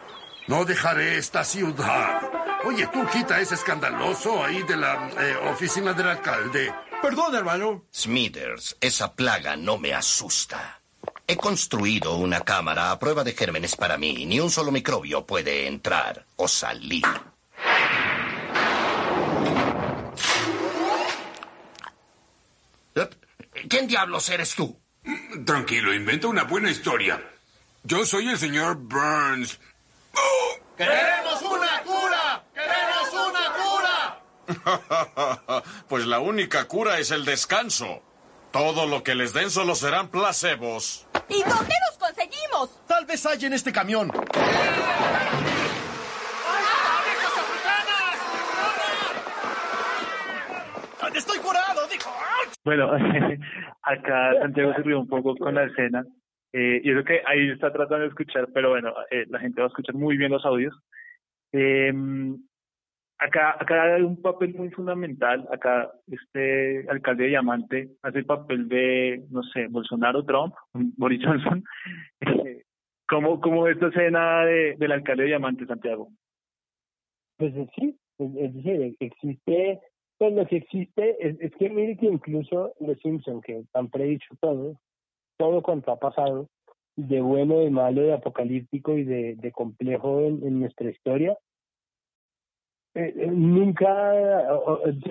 [0.46, 2.22] No dejaré esta ciudad.
[2.64, 6.72] Oye, tú quita ese escandaloso ahí de la eh, oficina del alcalde.
[7.02, 7.84] Perdón, hermano.
[7.92, 10.80] Smithers, esa plaga no me asusta.
[11.26, 14.26] He construido una cámara a prueba de gérmenes para mí.
[14.26, 17.04] Ni un solo microbio puede entrar o salir.
[23.68, 24.78] ¿Quién diablos eres tú?
[25.44, 27.22] Tranquilo, inventa una buena historia.
[27.82, 29.58] Yo soy el señor Burns.
[30.14, 30.76] ¡Oh!
[30.76, 32.44] ¡Queremos una cura!
[32.54, 33.44] ¡Queremos una
[34.66, 35.62] cura!
[35.88, 38.02] pues la única cura es el descanso.
[38.52, 41.06] Todo lo que les den solo serán placebos.
[41.28, 42.86] ¿Y dónde los conseguimos?
[42.86, 44.10] Tal vez hay en este camión.
[51.14, 51.86] ¡Estoy curado!
[51.88, 52.10] Dijo.
[52.64, 52.90] Bueno,
[53.82, 56.04] acá Santiago se rió un poco con la escena
[56.52, 59.66] eh, y eso que ahí está tratando de escuchar, pero bueno, eh, la gente va
[59.66, 60.74] a escuchar muy bien los audios.
[61.52, 61.92] Eh,
[63.18, 65.46] acá, acá hay un papel muy fundamental.
[65.52, 71.62] Acá este alcalde de Diamante hace el papel de, no sé, Bolsonaro, Trump, Boris Johnson.
[73.08, 76.10] ¿Cómo, cómo esta escena de, del alcalde de Diamante, Santiago?
[77.38, 79.80] Pues sí, es decir, existe,
[80.18, 84.34] pues lo que existe es, es que mire que incluso los Simpson, que han predicho
[84.40, 84.78] todo,
[85.40, 86.48] todo cuanto ha pasado,
[86.96, 91.34] de bueno, de malo, de apocalíptico y de, de complejo en, en nuestra historia,
[92.94, 94.12] eh, eh, nunca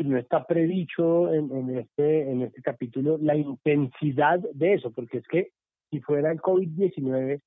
[0.06, 5.28] no está predicho en, en, este en este capítulo la intensidad de eso, porque es
[5.28, 5.50] que
[5.90, 7.42] si fuera el COVID-19,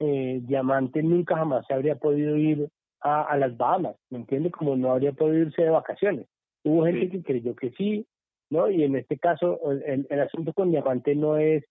[0.00, 2.66] eh, Diamante nunca jamás se habría podido ir
[3.02, 4.50] a, a las Bahamas, ¿me entiende?
[4.50, 6.26] Como no habría podido irse de vacaciones.
[6.64, 8.06] Hubo gente que creyó que sí,
[8.48, 8.70] ¿no?
[8.70, 11.62] Y en este caso, el, el asunto con Diamante no es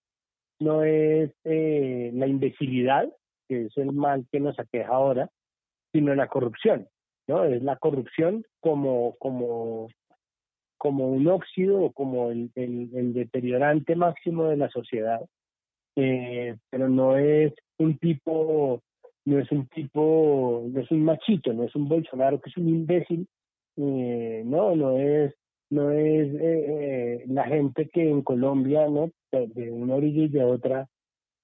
[0.62, 3.08] no es eh, la imbecilidad,
[3.48, 5.30] que es el mal que nos aqueja ahora,
[5.92, 6.88] sino la corrupción,
[7.28, 7.44] ¿no?
[7.44, 9.88] Es la corrupción como, como,
[10.78, 12.50] como un óxido o como el,
[13.12, 15.20] deteriorante máximo de la sociedad,
[15.96, 18.80] eh, pero no es un tipo,
[19.26, 22.68] no es un tipo, no es un machito, no es un Bolsonaro que es un
[22.68, 23.26] imbécil,
[23.76, 25.34] eh, no, no es
[25.72, 29.10] no es eh, eh, la gente que en Colombia, ¿no?
[29.30, 30.86] De una orilla y de otra,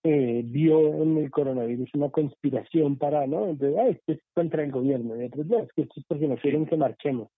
[0.04, 3.48] eh, vio en el coronavirus una conspiración para, ¿no?
[3.48, 6.28] Entonces, ah, esto es contra el gobierno, y otros, no, es que esto es porque
[6.28, 7.28] nos quieren que marchemos.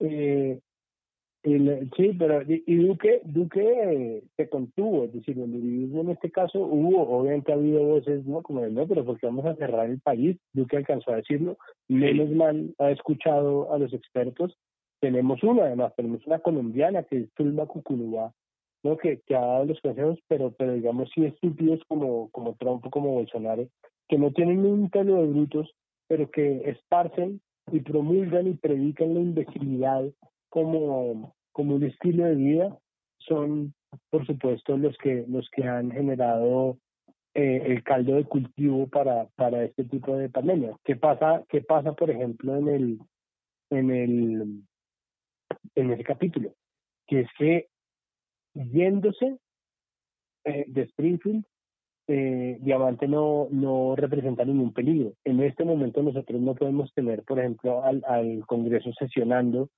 [0.00, 0.58] Eh,
[1.44, 6.58] el, sí, pero y Duque, Duque se contuvo, es decir, donde vivimos en este caso
[6.60, 8.42] hubo, obviamente ha habido voces, ¿no?
[8.42, 11.56] Como de, no, pero porque vamos a cerrar el país, Duque alcanzó a decirlo,
[11.88, 14.56] menos mal ha escuchado a los expertos,
[15.02, 18.32] tenemos una, además, tenemos una colombiana que es Tulma Cucunubá,
[18.84, 18.96] ¿no?
[18.96, 23.66] que, ha dado los consejos, pero, pero digamos sí estúpidos como, como Trump como Bolsonaro,
[24.08, 25.74] que no tienen un pelo de brutos,
[26.06, 27.40] pero que esparcen
[27.72, 30.04] y promulgan y predican la imbecilidad
[30.48, 32.78] como, como un estilo de vida,
[33.18, 33.74] son
[34.08, 36.78] por supuesto los que los que han generado
[37.34, 40.76] eh, el caldo de cultivo para para este tipo de pandemia.
[40.84, 42.98] ¿Qué pasa qué pasa por ejemplo en el
[43.70, 44.62] en el
[45.74, 46.54] en ese capítulo,
[47.06, 47.68] que es que
[48.54, 49.38] yéndose
[50.44, 51.44] eh, de Springfield,
[52.08, 55.14] eh, Diamante no, no representa ningún peligro.
[55.24, 59.70] En este momento nosotros no podemos tener, por ejemplo, al, al Congreso sesionando,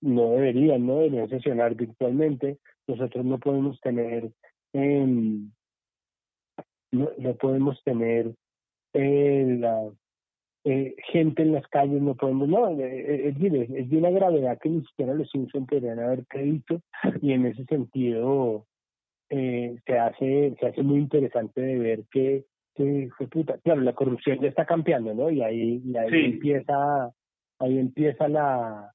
[0.00, 4.30] no deberían, no deberían sesionar virtualmente, nosotros no podemos tener,
[4.74, 5.06] eh,
[6.92, 8.34] no, no podemos tener
[8.92, 9.90] eh, la,
[10.64, 14.10] eh, gente en las calles, no podemos, no, eh, eh, es, es, es, de una
[14.10, 16.80] gravedad que ni siquiera los Simpson podrían haber creído
[17.20, 18.66] y en ese sentido
[19.28, 22.44] eh, se hace se hace muy interesante de ver que,
[22.74, 25.30] que fue puta, claro, la corrupción ya está cambiando, ¿no?
[25.30, 26.24] Y ahí, y ahí sí.
[26.26, 27.12] empieza,
[27.58, 28.92] ahí empieza la,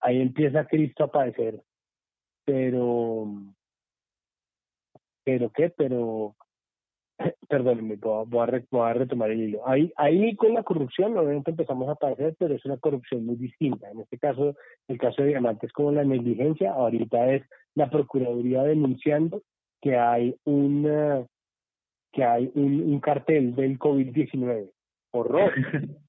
[0.00, 1.62] ahí empieza Cristo a aparecer,
[2.44, 3.26] pero,
[5.24, 6.36] pero qué, pero
[7.48, 9.66] perdónenme, voy a, voy a, retomar el hilo.
[9.66, 13.90] Ahí, ahí con la corrupción obviamente empezamos a aparecer, pero es una corrupción muy distinta.
[13.90, 14.54] En este caso,
[14.88, 17.42] el caso de Diamantes como la negligencia, ahorita es
[17.74, 19.42] la Procuraduría denunciando
[19.80, 21.26] que hay un,
[22.12, 24.70] que hay un, cartel del COVID-19.
[25.12, 25.52] Horror.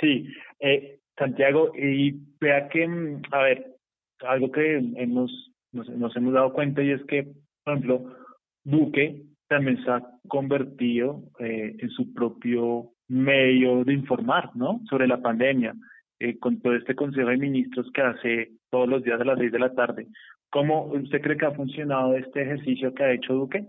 [0.00, 0.26] Sí,
[0.58, 2.88] eh, Santiago, y vea que,
[3.30, 3.76] a ver,
[4.20, 7.28] algo que hemos, nos, nos hemos dado cuenta y es que,
[7.62, 8.16] por ejemplo,
[8.64, 14.80] Duque también se ha convertido eh, en su propio medio de informar, ¿no?
[14.88, 15.74] Sobre la pandemia,
[16.18, 19.52] eh, con todo este Consejo de Ministros que hace todos los días a las seis
[19.52, 20.06] de la tarde.
[20.50, 23.66] ¿Cómo usted cree que ha funcionado este ejercicio que ha hecho Duque?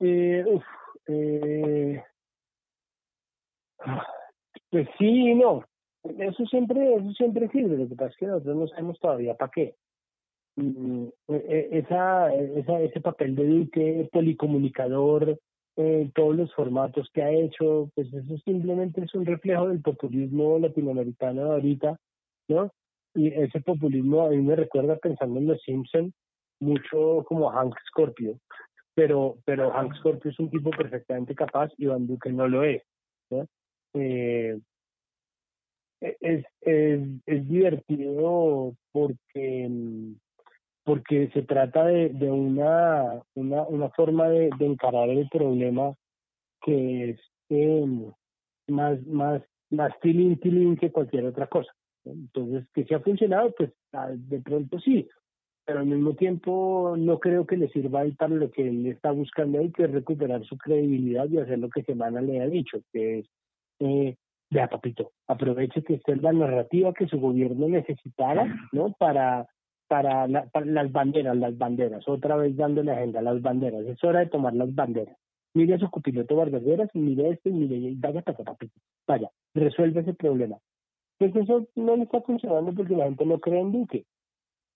[0.00, 0.64] Eh, uf,
[1.06, 2.02] eh,
[4.70, 5.64] pues sí y no.
[6.18, 7.76] Eso siempre, eso siempre sirve.
[7.76, 9.76] Lo que pasa es que nosotros no sabemos todavía para qué
[10.56, 15.38] esa, esa, ese papel de Duque policomunicador
[15.76, 20.58] en todos los formatos que ha hecho, pues eso simplemente es un reflejo del populismo
[20.58, 21.98] latinoamericano de ahorita,
[22.48, 22.70] ¿no?
[23.14, 26.12] Y ese populismo a mí me recuerda pensando en los Simpson
[26.60, 28.38] mucho como Hank Scorpio,
[28.94, 32.82] pero pero Hank Scorpio es un tipo perfectamente capaz y Van Duque no lo es,
[33.30, 33.46] ¿no?
[33.94, 34.58] Eh,
[36.00, 39.68] es, es, es divertido porque
[40.84, 45.94] porque se trata de, de una, una, una forma de, de encarar el problema
[46.62, 47.86] que es eh,
[48.68, 51.72] más, más, más tilín, tilín que cualquier otra cosa.
[52.04, 55.08] Entonces, que si ha funcionado, pues ah, de pronto sí,
[55.64, 59.10] pero al mismo tiempo no creo que le sirva ahí para lo que él está
[59.10, 62.80] buscando ahí, que es recuperar su credibilidad y hacer lo que Semana le ha dicho,
[62.92, 63.26] que es,
[63.80, 64.16] eh,
[64.50, 68.92] vea papito, aproveche que esta es la narrativa que su gobierno necesitara, ¿no?
[68.98, 69.46] Para,
[69.94, 74.26] para, para las banderas, las banderas, otra vez dándole agenda las banderas, es hora de
[74.26, 75.16] tomar las banderas.
[75.54, 78.24] Mire a su copiloto guardaderas, mire esto y mire, vaya
[79.06, 80.56] vaya, resuelve ese problema.
[81.16, 84.04] Pues eso no le está funcionando porque la gente no cree en Duque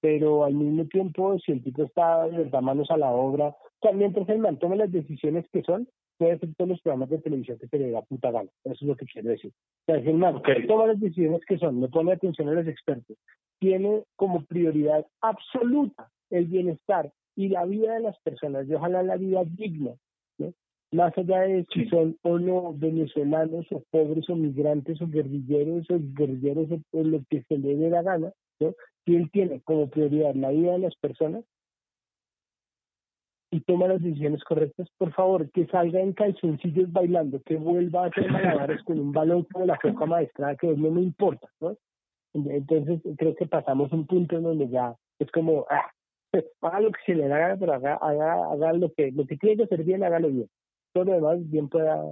[0.00, 3.56] pero al mismo tiempo, si el tipo está de verdad manos a la obra, o
[3.82, 7.18] sea, mientras el man tome las decisiones que son, puede hacer todos los programas de
[7.18, 8.50] televisión que se le da puta gana.
[8.64, 9.52] Eso es lo que quiero decir.
[9.86, 13.16] O sea, si el toma las decisiones que son, no pone atención a los expertos,
[13.58, 19.16] tiene como prioridad absoluta el bienestar y la vida de las personas, y ojalá la
[19.16, 19.92] vida digna,
[20.38, 20.52] ¿no?
[20.90, 25.98] más allá de si son o no venezolanos o pobres o migrantes o guerrilleros o
[26.00, 28.74] guerrilleros o lo que se le dé la gana, ¿no?
[29.04, 31.44] si él tiene como prioridad la vida de las personas
[33.50, 38.06] y toma las decisiones correctas, por favor, que salga en calzoncillos bailando, que vuelva a
[38.08, 41.76] hacer malabares con un balón como la foca maestra, que no me importa, ¿no?
[42.34, 45.90] Entonces creo que pasamos un punto en donde ya es como, ah,
[46.60, 49.64] haga lo que se le haga, pero haga, haga, haga lo que lo que tiene
[49.64, 50.48] hacer bien, hágalo bien.
[50.92, 52.02] Todo lo demás bien pueda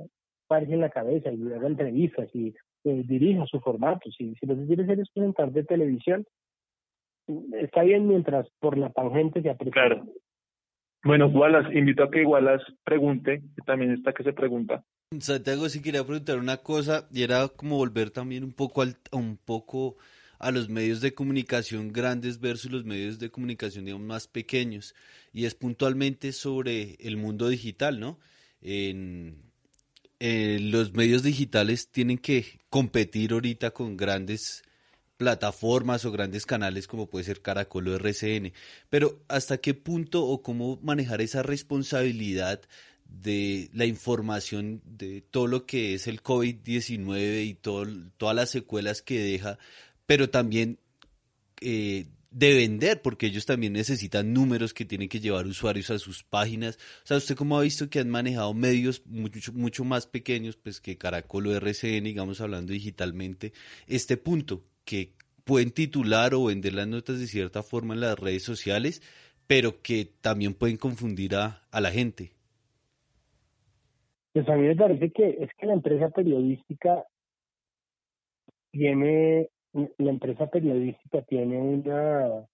[0.48, 4.10] pararse en la cabeza y haga entrevistas y eh, dirija su formato.
[4.10, 6.24] Si, si lo que quiere hacer es presentar de televisión,
[7.52, 10.02] está bien mientras por la tangente se aprecia.
[11.06, 14.84] Bueno, Wallace, invito a que Wallace pregunte, que también está que se pregunta.
[15.20, 18.96] Santiago, sí quería preguntar una cosa, y era como volver también un poco al,
[20.40, 24.96] a los medios de comunicación grandes versus los medios de comunicación más pequeños,
[25.32, 28.18] y es puntualmente sobre el mundo digital, ¿no?
[28.60, 29.46] En,
[30.18, 34.64] eh, los medios digitales tienen que competir ahorita con grandes
[35.16, 38.52] plataformas o grandes canales como puede ser Caracol o RCN.
[38.90, 42.62] Pero ¿hasta qué punto o cómo manejar esa responsabilidad
[43.08, 49.02] de la información de todo lo que es el COVID-19 y todo, todas las secuelas
[49.02, 49.58] que deja,
[50.06, 50.78] pero también
[51.60, 56.22] eh, de vender, porque ellos también necesitan números que tienen que llevar usuarios a sus
[56.22, 56.76] páginas.
[57.04, 60.80] O sea, usted cómo ha visto que han manejado medios mucho, mucho más pequeños, pues
[60.80, 63.54] que Caracol o RCN, digamos hablando digitalmente,
[63.86, 65.12] este punto, que
[65.44, 69.02] pueden titular o vender las notas de cierta forma en las redes sociales,
[69.46, 72.32] pero que también pueden confundir a, a la gente.
[74.32, 77.04] Pues a mí me parece que es que la empresa periodística
[78.70, 82.46] tiene, la empresa periodística tiene una,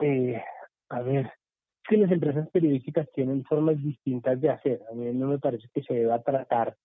[0.00, 0.42] eh,
[0.90, 1.32] a ver, es
[1.88, 4.82] que las empresas periodísticas tienen formas distintas de hacer.
[4.90, 6.76] A mí no me parece que se deba tratar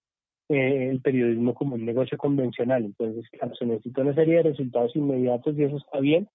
[0.52, 2.84] eh, el periodismo como un negocio convencional.
[2.84, 6.28] Entonces, claro, se necesita una serie de resultados inmediatos y eso está bien.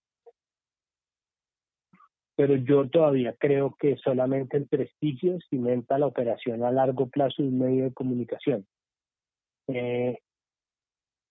[2.35, 7.49] Pero yo todavía creo que solamente el prestigio cimenta la operación a largo plazo de
[7.49, 8.67] un medio de comunicación.
[9.69, 10.19] Eh,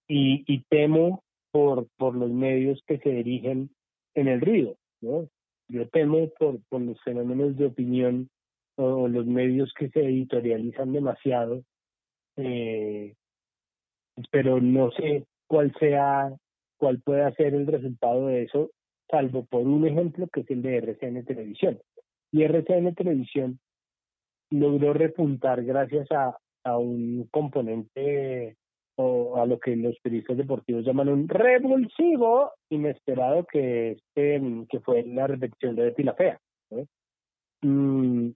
[0.08, 3.72] y, y temo por, por los medios que se dirigen
[4.14, 4.76] en el río.
[5.02, 5.28] ¿no?
[5.70, 8.30] Yo temo por, por los fenómenos de opinión
[8.76, 11.64] o los medios que se editorializan demasiado
[12.38, 13.14] eh,
[14.32, 16.34] pero no sé cuál sea,
[16.78, 18.72] cuál pueda ser el resultado de eso,
[19.10, 21.80] salvo por un ejemplo que es el de RCN Televisión.
[22.32, 23.60] Y RCN Televisión
[24.50, 28.58] logró repuntar gracias a, a un componente
[28.98, 35.04] o a lo que los periodistas deportivos llaman un revulsivo inesperado que, este, que fue
[35.04, 36.40] la repetición de Betty la Fea.
[37.62, 38.30] Mm,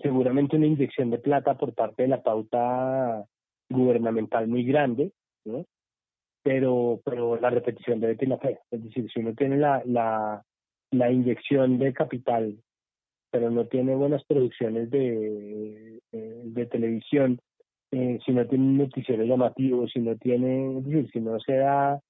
[0.00, 3.24] seguramente una inyección de plata por parte de la pauta
[3.68, 5.12] gubernamental muy grande,
[5.44, 5.64] ¿no?
[6.42, 8.58] pero pero la repetición debe tener fe.
[8.70, 10.42] Es decir, si uno tiene la, la,
[10.90, 12.58] la inyección de capital,
[13.30, 17.40] pero no tiene buenas producciones de, de, televisión,
[17.90, 21.54] eh, si no tiene un noticiero llamativo, si no tiene, es decir, si no se
[21.54, 22.00] da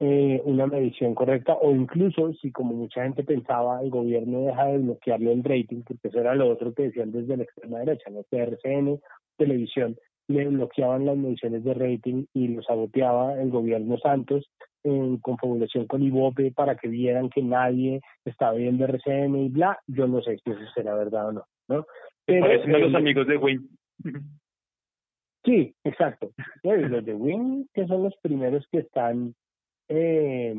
[0.00, 4.78] eh, una medición correcta o incluso si como mucha gente pensaba el gobierno deja de
[4.78, 8.24] bloquearle el rating porque eso era lo otro que decían desde la extrema derecha no
[8.30, 9.00] RCN
[9.36, 14.50] televisión le bloqueaban las mediciones de rating y lo saboteaba el gobierno Santos
[14.82, 19.78] en confabulación con Ibope para que vieran que nadie estaba viendo RCN y bla.
[19.86, 21.86] Yo no sé si eso será verdad o no no
[22.26, 23.68] pero los amigos de Win.
[25.44, 26.30] Sí, exacto.
[26.62, 29.34] los de Win, que son los primeros que están
[29.88, 30.54] eh,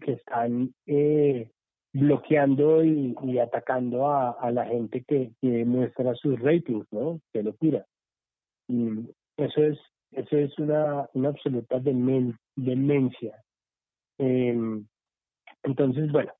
[0.00, 1.50] que están eh,
[1.92, 5.32] bloqueando y, atacando a, la gente que,
[5.64, 7.20] muestra sus ratings, ¿no?
[7.32, 7.86] Que lo tira.
[8.68, 9.78] Y eso es
[10.12, 13.44] eso es una, una absoluta demencia.
[14.18, 14.86] Em,
[15.62, 16.32] entonces, bueno,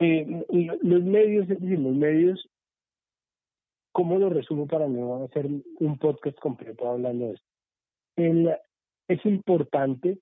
[0.00, 0.44] eh,
[0.82, 2.48] los medios, es decir, los medios,
[3.92, 7.46] ¿cómo lo resumo para no hacer un podcast completo hablando de esto?
[8.16, 8.56] El,
[9.08, 10.18] es importante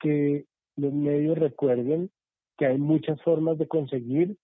[0.00, 0.44] que
[0.76, 2.10] los medios recuerden
[2.58, 4.36] que hay muchas formas de conseguir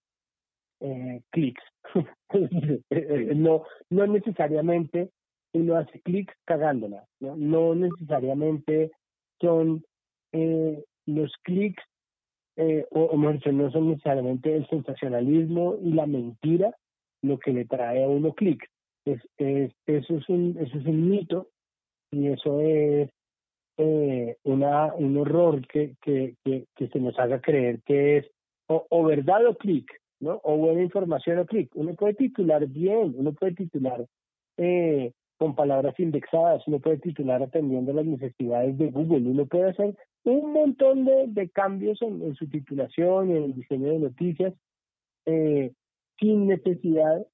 [0.81, 1.63] eh, clics.
[3.37, 5.11] no, no necesariamente
[5.53, 7.37] uno hace clics cagándola, ¿no?
[7.37, 8.93] no necesariamente
[9.41, 9.85] son
[10.33, 11.83] eh, los clics,
[12.57, 16.75] eh, o, o no son necesariamente el sensacionalismo y la mentira
[17.23, 18.67] lo que le trae a uno clics.
[19.05, 21.49] Es, es, eso, es un, eso es un mito
[22.11, 23.11] y eso es
[23.83, 28.31] eh, una, un horror que, que, que, se nos haga creer que es
[28.67, 30.39] o, verdad o clic, ¿no?
[30.45, 31.71] O buena información o clic.
[31.75, 34.05] Uno puede titular bien, uno puede titular
[34.59, 39.97] eh, con palabras indexadas, uno puede titular atendiendo las necesidades de Google, uno puede hacer
[40.25, 44.53] un montón de, de cambios en, su titulación, en el diseño de noticias,
[45.25, 45.73] eh,
[46.19, 47.27] sin necesidad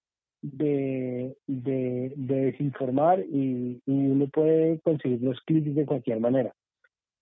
[0.43, 6.53] de, de, desinformar y, uno puede conseguir los clics de cualquier manera.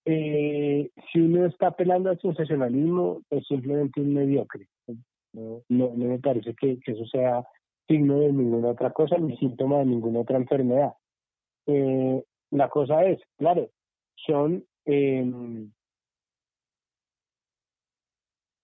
[0.05, 4.67] Eh, si uno está apelando al sensacionalismo, es simplemente un mediocre.
[5.33, 7.43] No, me parece que, eso sea
[7.87, 10.93] signo de ninguna otra cosa ni síntoma de ninguna otra enfermedad.
[11.67, 13.69] Eh, la cosa es, claro,
[14.15, 15.25] son eh,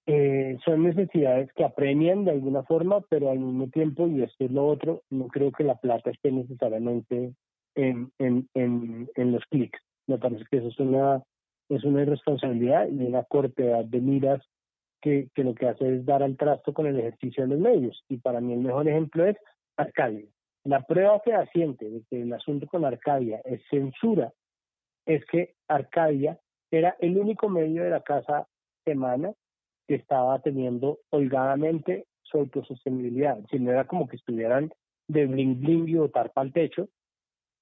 [0.08, 4.52] eh, son necesidades que apremian de alguna forma, pero al mismo tiempo, y esto es
[4.52, 7.34] lo otro, no creo que la plata esté necesariamente
[7.76, 9.80] en, en, en, en los clics.
[10.08, 11.24] Me parece que eso es una,
[11.70, 14.42] es una irresponsabilidad y una cortedad de miras
[15.02, 18.04] que, que lo que hace es dar al trasto con el ejercicio de los medios.
[18.10, 19.38] Y para mí el mejor ejemplo es
[19.78, 20.26] Arcadia.
[20.64, 24.32] La prueba fehaciente de que el asunto con Arcadia es censura
[25.06, 26.38] es que Arcadia
[26.72, 28.48] era el único medio de la casa
[28.86, 29.34] semana
[29.92, 33.38] que estaba teniendo holgadamente su autosostenibilidad.
[33.50, 34.72] Si no era como que estuvieran
[35.10, 36.88] de bling bling y botar para el techo,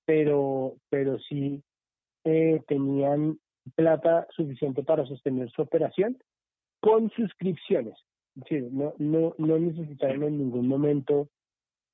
[0.05, 1.63] pero, pero sí
[2.25, 3.39] eh, tenían
[3.73, 6.19] plata suficiente para sostener su operación
[6.79, 7.95] con suscripciones.
[8.69, 11.29] no, no, no necesitaron en ningún momento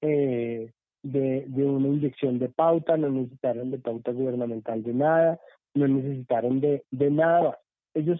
[0.02, 0.70] eh,
[1.02, 5.40] de, de una inyección de pauta, no necesitaron de pauta gubernamental de nada,
[5.76, 7.58] no necesitaron de, de nada
[7.94, 8.20] Ellos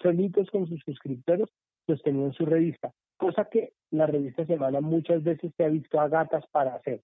[0.00, 1.48] solitos con sus suscriptores
[1.86, 6.44] sostenían su revista, cosa que la revista Semana muchas veces se ha visto a gatas
[6.50, 7.02] para hacer,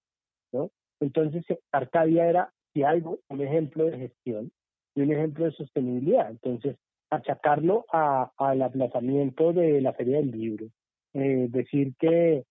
[0.52, 0.70] ¿no?
[1.00, 4.52] Entonces, Arcadia era, si algo, un ejemplo de gestión
[4.94, 6.30] y un ejemplo de sostenibilidad.
[6.30, 6.76] Entonces,
[7.10, 10.66] achacarlo a, al aplazamiento de la Feria del Libro,
[11.14, 12.44] eh, decir que,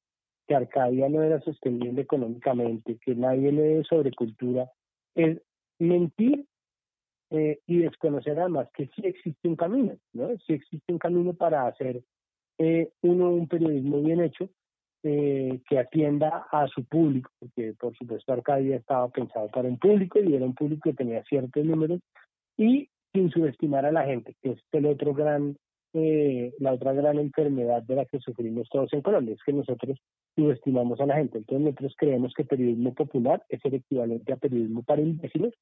[0.48, 4.70] que Arcadia no era sostenible económicamente, que nadie lee sobre cultura,
[5.16, 5.42] es
[5.80, 6.46] mentir
[7.32, 10.30] eh, y desconocer además que sí existe un camino, ¿no?
[10.46, 12.02] Sí existe un camino para hacer
[12.58, 14.50] eh, uno un periodismo bien hecho
[15.04, 20.20] eh, que atienda a su público, porque por supuesto Arcadia estaba pensado para un público
[20.20, 22.02] y era un público que tenía ciertos números
[22.58, 25.56] y sin subestimar a la gente, que es el otro gran,
[25.94, 29.98] eh, la otra gran enfermedad de la que sufrimos todos en Colombia, es que nosotros
[30.36, 31.38] subestimamos a la gente.
[31.38, 35.54] Entonces nosotros creemos que periodismo popular es el equivalente a periodismo para imbéciles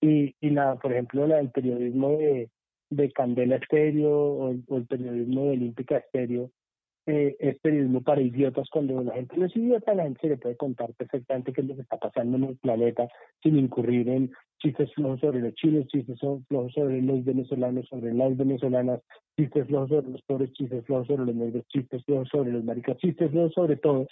[0.00, 2.50] y, y la, por ejemplo, la, el periodismo de,
[2.90, 6.50] de Candela Estéreo o el, periodismo de Olímpica Estéreo
[7.06, 10.36] eh, es periodismo para idiotas cuando la gente no es idiota, la gente se le
[10.38, 13.08] puede contar perfectamente qué es lo que está pasando en el planeta
[13.42, 18.36] sin incurrir en chistes flojos sobre los chinos, chistes flojos sobre los venezolanos, sobre las
[18.36, 19.00] venezolanas,
[19.38, 22.96] chistes flojos sobre los pobres, chistes flojos sobre los negros, chistes flojos sobre los maricas,
[22.98, 24.06] chistes flojos sobre todo.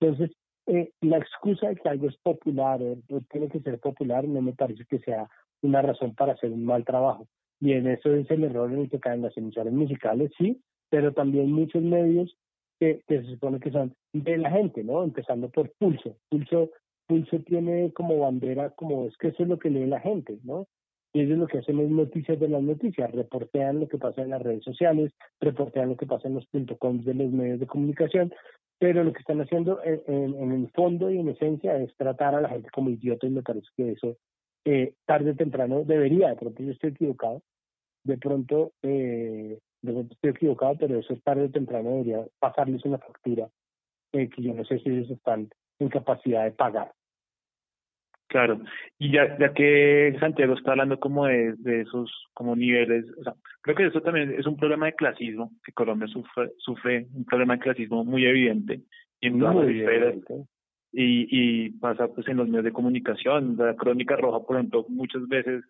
[0.00, 0.30] Entonces,
[0.66, 4.52] eh, la excusa de que algo es popular o, tiene que ser popular no me
[4.52, 5.28] parece que sea
[5.62, 7.26] una razón para hacer un mal trabajo.
[7.60, 10.60] Y en eso es el error en el que caen las emisoras musicales, sí,
[10.90, 12.36] pero también muchos medios
[12.78, 15.02] que, se supone que son de la gente, ¿no?
[15.02, 16.16] Empezando por Pulso.
[16.28, 16.70] Pulso,
[17.06, 20.66] Pulso tiene como bandera, como es que eso es lo que lee la gente, ¿no?
[21.12, 24.30] Y ellos lo que hacen es noticias de las noticias, reportean lo que pasa en
[24.30, 26.46] las redes sociales, reportean lo que pasa en los
[26.78, 28.34] .coms de los medios de comunicación,
[28.78, 32.40] pero lo que están haciendo en, en, el fondo y en esencia es tratar a
[32.40, 34.16] la gente como idiota y me parece que eso
[34.64, 37.42] eh, tarde o temprano debería, de pronto yo estoy equivocado,
[38.04, 42.84] de pronto, eh, de pronto estoy equivocado, pero eso es tarde o temprano debería pasarles
[42.84, 43.48] una factura
[44.12, 45.48] eh, que yo no sé si ellos están
[45.78, 46.92] en capacidad de pagar.
[48.28, 48.60] Claro,
[48.98, 53.34] y ya, ya que Santiago está hablando como de, de esos como niveles, o sea,
[53.62, 57.54] creo que eso también es un problema de clasismo, que Colombia sufre, sufre un problema
[57.54, 58.80] de clasismo muy evidente
[59.20, 60.14] y en todas las esferas,
[60.92, 65.26] y, y pasa pues en los medios de comunicación, la crónica roja, por ejemplo, muchas
[65.28, 65.64] veces,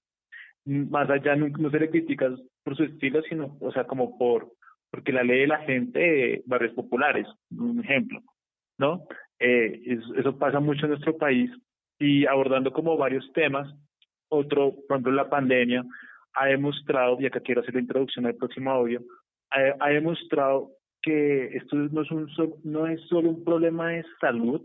[0.65, 2.35] más allá no, no se le critica
[2.65, 4.51] por su estilo, sino, o sea, como por,
[4.91, 8.23] porque la ley de la gente de barrios populares, un ejemplo,
[8.79, 9.07] ¿no?
[9.39, 11.51] Eh, es- eso pasa mucho en nuestro país
[11.99, 13.73] y abordando como varios temas,
[14.29, 15.85] otro, por ejemplo, la pandemia
[16.35, 19.01] ha demostrado, y acá quiero hacer la introducción al próximo audio,
[19.51, 22.29] ha, ha demostrado que esto no es, un,
[22.65, 24.61] no es solo un problema de salud,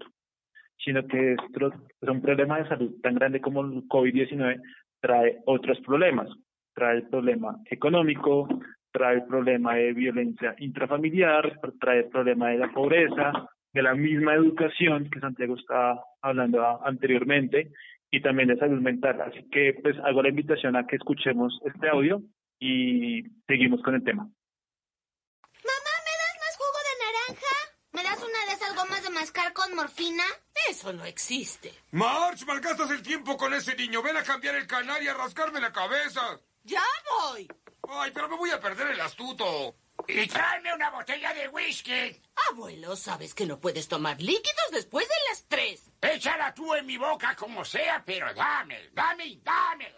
[0.83, 1.67] sino que esto
[2.01, 4.59] es un problema de salud tan grande como el COVID-19
[4.99, 6.29] trae otros problemas.
[6.73, 8.47] Trae el problema económico,
[8.91, 14.33] trae el problema de violencia intrafamiliar, trae el problema de la pobreza, de la misma
[14.35, 17.71] educación que Santiago estaba hablando a- anteriormente
[18.09, 19.21] y también de salud mental.
[19.21, 22.21] Así que pues hago la invitación a que escuchemos este audio
[22.59, 24.23] y seguimos con el tema.
[24.23, 27.55] Mamá, ¿me das más jugo de naranja?
[27.93, 30.23] ¿Me das una de esas gomas de mascar con morfina?
[30.69, 31.71] Eso no existe.
[31.91, 34.01] March, malgastas el tiempo con ese niño.
[34.03, 36.21] Ven a cambiar el canal y a rascarme la cabeza.
[36.63, 37.47] ¡Ya voy!
[37.93, 39.75] Ay, pero me voy a perder el astuto.
[40.07, 42.21] Y tráeme una botella de whisky.
[42.49, 45.89] Abuelo, sabes que no puedes tomar líquidos después de las tres.
[46.01, 49.93] Échala tú en mi boca como sea, pero dame, dame y dame.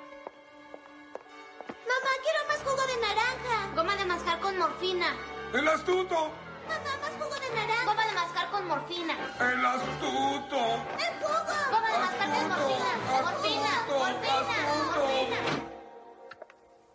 [1.67, 3.75] Mamá, quiero más jugo de naranja.
[3.75, 5.15] Goma de mascar con morfina.
[5.53, 6.31] ¡El astuto!
[6.67, 7.85] Mamá, más jugo de naranja.
[7.85, 9.13] Goma de mascar con morfina.
[9.39, 10.57] ¡El astuto!
[10.97, 11.53] ¡El jugo!
[11.71, 12.97] Goma de mascar con morfina.
[13.21, 14.57] Morfina, morfina,
[14.95, 15.72] morfina.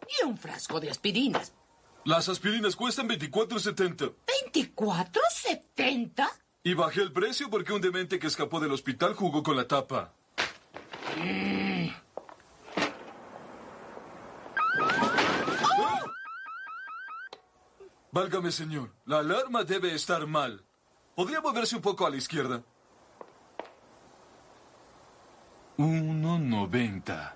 [0.09, 1.53] Y un frasco de aspirinas.
[2.05, 4.15] Las aspirinas cuestan 24.70.
[4.55, 6.29] ¿24.70?
[6.65, 10.15] Y bajé el precio porque un demente que escapó del hospital jugó con la tapa.
[18.11, 18.95] Válgame, señor.
[19.05, 20.65] La alarma debe estar mal.
[21.15, 22.63] ¿Podría moverse un poco a la izquierda?
[25.77, 27.33] 1.90.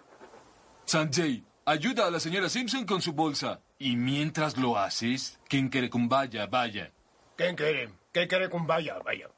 [0.85, 3.61] Sanjay, ayuda a la señora Simpson con su bolsa.
[3.79, 6.93] Y mientras lo haces, quien quiere con vaya, vaya.
[7.37, 7.89] ¿Qué quiere?
[8.13, 9.29] ¿Qué quiere con vaya, vaya?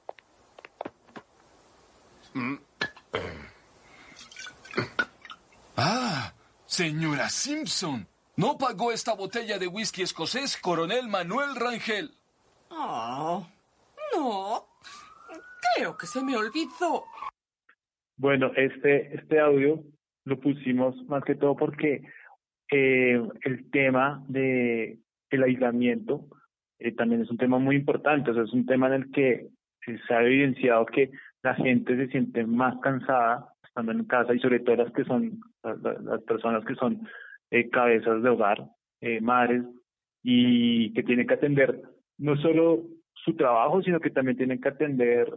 [5.77, 6.33] Ah,
[6.67, 8.07] señora Simpson.
[8.37, 12.11] No pagó esta botella de whisky escocés Coronel Manuel Rangel.
[12.71, 13.47] Oh,
[14.15, 14.67] no.
[15.77, 17.05] Creo que se me olvidó.
[18.17, 19.83] Bueno, este, este audio
[20.25, 22.03] lo pusimos más que todo porque
[22.71, 24.99] eh, el tema de
[25.31, 26.27] el aislamiento
[26.79, 29.49] eh, también es un tema muy importante, o sea, es un tema en el que
[29.87, 31.11] eh, se ha evidenciado que
[31.43, 35.41] la gente se siente más cansada estando en casa y sobre todo las que son
[35.63, 37.07] la- la- las personas que son
[37.51, 38.65] eh, cabezas de hogar,
[39.21, 39.63] madres
[40.23, 41.81] y que tienen que atender
[42.19, 45.29] no solo su trabajo, sino que también tienen que atender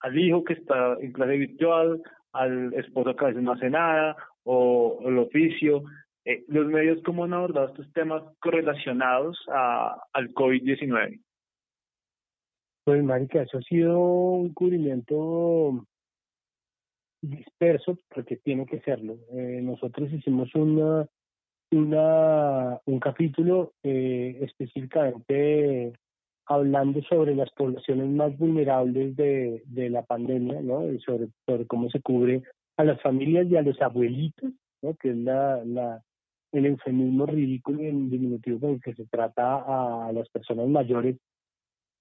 [0.00, 2.02] al hijo que está en clase virtual,
[2.32, 5.84] al esposo que a veces no hace nada, o el oficio.
[6.24, 11.20] Eh, los medios, ¿cómo han abordado estos temas correlacionados a, al COVID-19?
[12.84, 15.86] Pues, marica, eso ha sido un cubrimiento
[17.22, 19.18] disperso, porque tiene que serlo.
[19.32, 21.08] Eh, nosotros hicimos una,
[21.70, 25.92] una, un capítulo eh, específicamente
[26.46, 30.92] hablando sobre las poblaciones más vulnerables de, la pandemia, ¿no?
[30.92, 32.42] Y sobre, sobre cómo se cubre
[32.76, 34.50] a las familias y a los abuelitos,
[34.82, 34.94] ¿no?
[34.96, 36.02] Que es la, la,
[36.52, 41.16] el eufemismo ridículo y el diminutivo con el que se trata a las personas mayores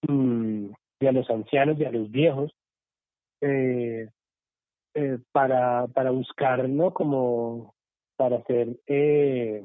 [0.08, 0.66] mm,
[1.00, 2.52] y a los ancianos y a los viejos
[3.42, 4.10] eh,
[4.94, 6.94] eh, para, para buscar, ¿no?
[6.94, 7.74] Como
[8.18, 9.64] para hacer, eh,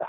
[0.00, 0.06] ah,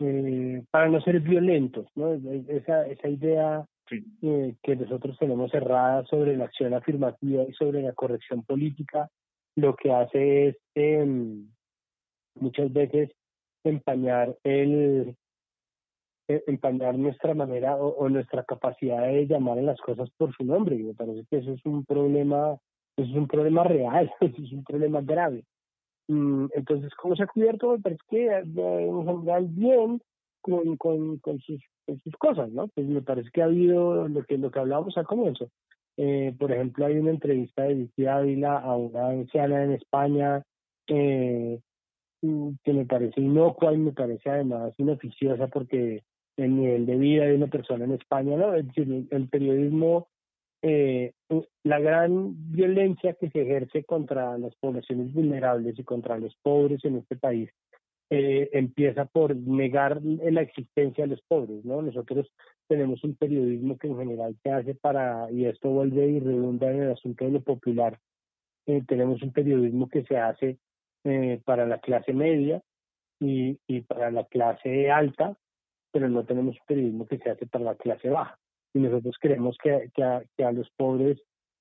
[0.00, 2.12] eh, para no ser violentos, ¿no?
[2.14, 7.94] Es- Esa, esa idea que nosotros tenemos cerrada sobre la acción afirmativa y sobre la
[7.94, 9.08] corrección política,
[9.56, 11.48] lo que hace es em,
[12.40, 13.10] muchas veces
[13.64, 15.16] empañar el
[16.28, 20.76] eh, empañar nuestra manera o, nuestra capacidad de llamar a las cosas por su nombre.
[20.76, 22.58] Y me parece que eso es un problema,
[22.96, 25.44] eso es un problema real, es un problema grave.
[26.08, 27.72] Mm, Entonces, ¿cómo se ha cubierto?
[27.72, 30.02] Me parece que eh, en general bien
[30.42, 31.62] con, con, con, sus,
[32.18, 32.68] cosas, ¿no?
[32.68, 35.48] Pues me parece que ha habido lo que, lo que hablábamos al comienzo.
[35.96, 40.42] Eh, por ejemplo, hay una entrevista de Vicky Ávila a una anciana en España
[40.88, 41.60] eh,
[42.20, 46.02] que me parece inocua y me parece además inoficiosa porque
[46.36, 48.54] el nivel de vida de una persona en España, ¿no?
[48.54, 50.08] Es decir, el, periodismo
[50.62, 51.12] eh,
[51.62, 56.96] la gran violencia que se ejerce contra las poblaciones vulnerables y contra los pobres en
[56.96, 57.50] este país
[58.10, 61.82] eh, empieza por negar la existencia de los pobres, ¿no?
[61.82, 62.26] Nosotros
[62.66, 66.82] tenemos un periodismo que en general se hace para, y esto vuelve y redunda en
[66.82, 67.98] el asunto de lo popular,
[68.66, 70.58] eh, tenemos un periodismo que se hace
[71.04, 72.60] eh, para la clase media
[73.20, 75.36] y, y para la clase alta,
[75.92, 78.38] pero no tenemos un periodismo que se hace para la clase baja.
[78.74, 81.18] Y nosotros creemos que, que, a, que a los pobres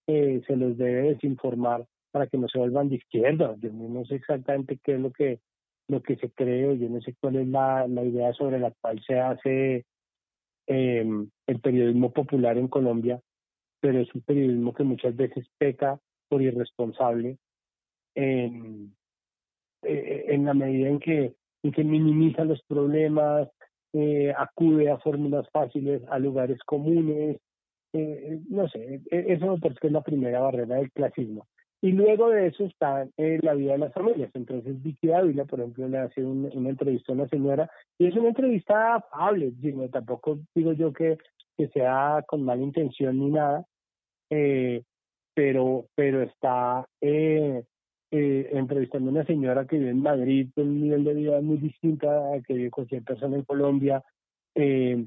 [0.07, 3.55] eh, se los debe desinformar para que no se vuelvan de izquierda.
[3.59, 5.39] Yo no sé exactamente qué es lo que
[5.87, 9.01] lo que se cree, yo no sé cuál es la, la idea sobre la cual
[9.07, 9.85] se hace
[10.67, 11.05] eh,
[11.47, 13.21] el periodismo popular en Colombia,
[13.79, 17.37] pero es un periodismo que muchas veces peca por irresponsable
[18.15, 18.96] en,
[19.83, 23.49] eh, en la medida en que, en que minimiza los problemas,
[23.93, 27.37] eh, acude a fórmulas fáciles, a lugares comunes,
[27.93, 31.47] eh, no sé, e, eso me parece que es la primera barrera del clasismo.
[31.81, 34.31] Y luego de eso está eh, la vida de las familias.
[34.33, 37.69] Entonces, Vicky Ávila, por ejemplo, le hace un, una entrevista a una señora
[37.99, 39.51] y es una entrevista afable.
[39.55, 41.17] Digo, tampoco digo yo que,
[41.55, 43.65] que sea con mala intención ni nada,
[44.31, 44.83] eh,
[45.35, 47.63] pero, pero está eh,
[48.11, 52.09] eh, entrevistando a una señora que vive en Madrid un nivel de vida muy distinto
[52.09, 54.03] a que vive cualquier persona en Colombia.
[54.55, 55.05] Eh,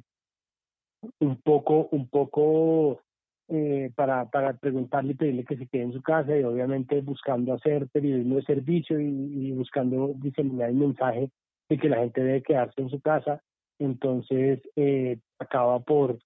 [1.20, 3.00] un poco, un poco
[3.48, 4.28] eh, para,
[4.60, 8.42] preguntarle y pedirle que se quede en su casa y obviamente buscando hacer periodismo de
[8.42, 11.30] servicio y, y buscando diseminar el mensaje
[11.68, 13.42] de que la gente debe quedarse en su casa.
[13.78, 16.18] Entonces eh, acaba por,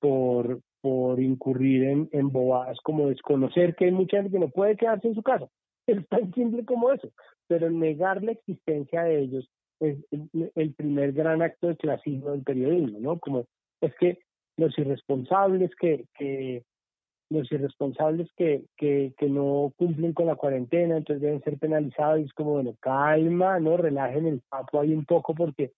[0.00, 4.76] por, por incurrir en, en bobadas como desconocer que hay mucha gente que no puede
[4.76, 5.46] quedarse en su casa.
[5.86, 7.08] Es tan simple como eso.
[7.48, 9.48] Pero negar la existencia de ellos
[9.80, 13.18] es el, primer gran acto de clasismo del periodismo, ¿no?
[13.18, 13.46] Como
[13.80, 14.18] es que
[14.56, 16.64] los irresponsables que, que
[17.28, 22.24] los irresponsables que, que, que no cumplen con la cuarentena, entonces deben ser penalizados, y
[22.24, 23.76] es como, bueno, calma, ¿no?
[23.76, 25.72] Relajen el papo ahí un poco porque,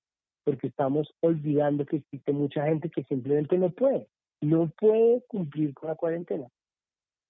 [0.45, 4.07] porque estamos olvidando que existe mucha gente que simplemente no puede,
[4.41, 6.47] no puede cumplir con la cuarentena.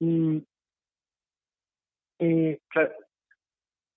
[0.01, 0.45] Y,
[2.19, 2.93] eh, claro.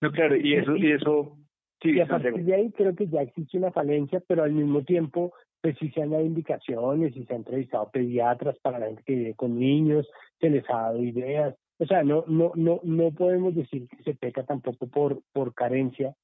[0.02, 1.38] No, claro, y eso, y eso,
[1.82, 4.84] sí, y a partir de ahí creo que ya existe una falencia, pero al mismo
[4.84, 9.04] tiempo pues sí se han dado indicaciones y se han entrevistado pediatras para la gente
[9.04, 10.10] que vive con niños,
[10.40, 11.56] se les ha dado ideas.
[11.78, 16.16] O sea, no, no, no, no podemos decir que se peca tampoco por, por carencia,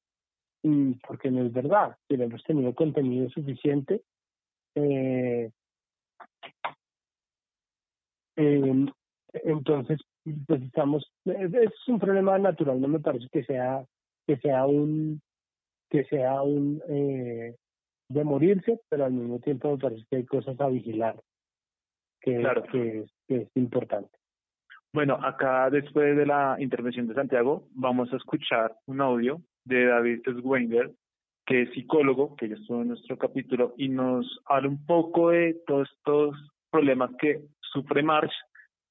[1.08, 1.96] porque no es verdad.
[2.10, 4.02] hemos tenido contenido suficiente.
[4.76, 5.52] Eh,
[8.36, 8.86] eh,
[9.44, 10.00] entonces,
[10.46, 13.86] pues estamos, es un problema natural, no me parece que sea,
[14.26, 15.22] que sea un,
[15.90, 17.56] que sea un, eh,
[18.10, 21.22] de morirse, pero al mismo tiempo me parece que hay cosas a vigilar,
[22.22, 22.64] que, Claro.
[22.64, 24.18] que, es, que es importante.
[24.94, 30.22] Bueno, acá después de la intervención de Santiago, vamos a escuchar un audio de David
[30.42, 30.92] Swenger,
[31.46, 35.56] que es psicólogo, que ya estuvo en nuestro capítulo, y nos habla un poco de
[35.66, 36.36] todos estos
[36.72, 38.32] problemas que sufre March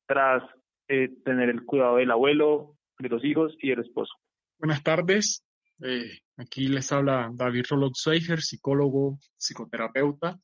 [0.06, 0.42] tras
[0.88, 4.14] eh, tener el cuidado del abuelo, de los hijos y del esposo.
[4.58, 5.44] Buenas tardes.
[5.82, 10.38] Eh, aquí les habla David Rollock-Seiger, psicólogo, psicoterapeuta.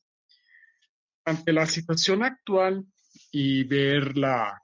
[1.25, 2.85] Ante la situación actual
[3.31, 4.61] y ver la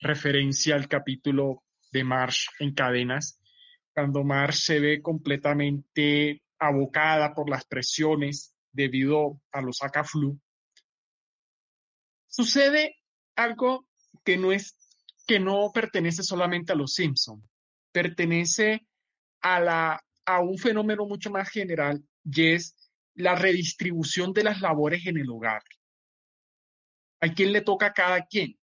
[0.00, 3.40] referencia al capítulo de Marsh en cadenas,
[3.92, 10.38] cuando Marsh se ve completamente abocada por las presiones debido a los ACA-flu,
[12.26, 12.96] sucede
[13.36, 13.88] algo
[14.24, 14.77] que no es
[15.28, 17.46] que no pertenece solamente a los Simpson,
[17.92, 18.86] pertenece
[19.42, 22.76] a la a un fenómeno mucho más general y es
[23.14, 25.62] la redistribución de las labores en el hogar.
[27.20, 28.58] ¿A quién le toca a cada quien?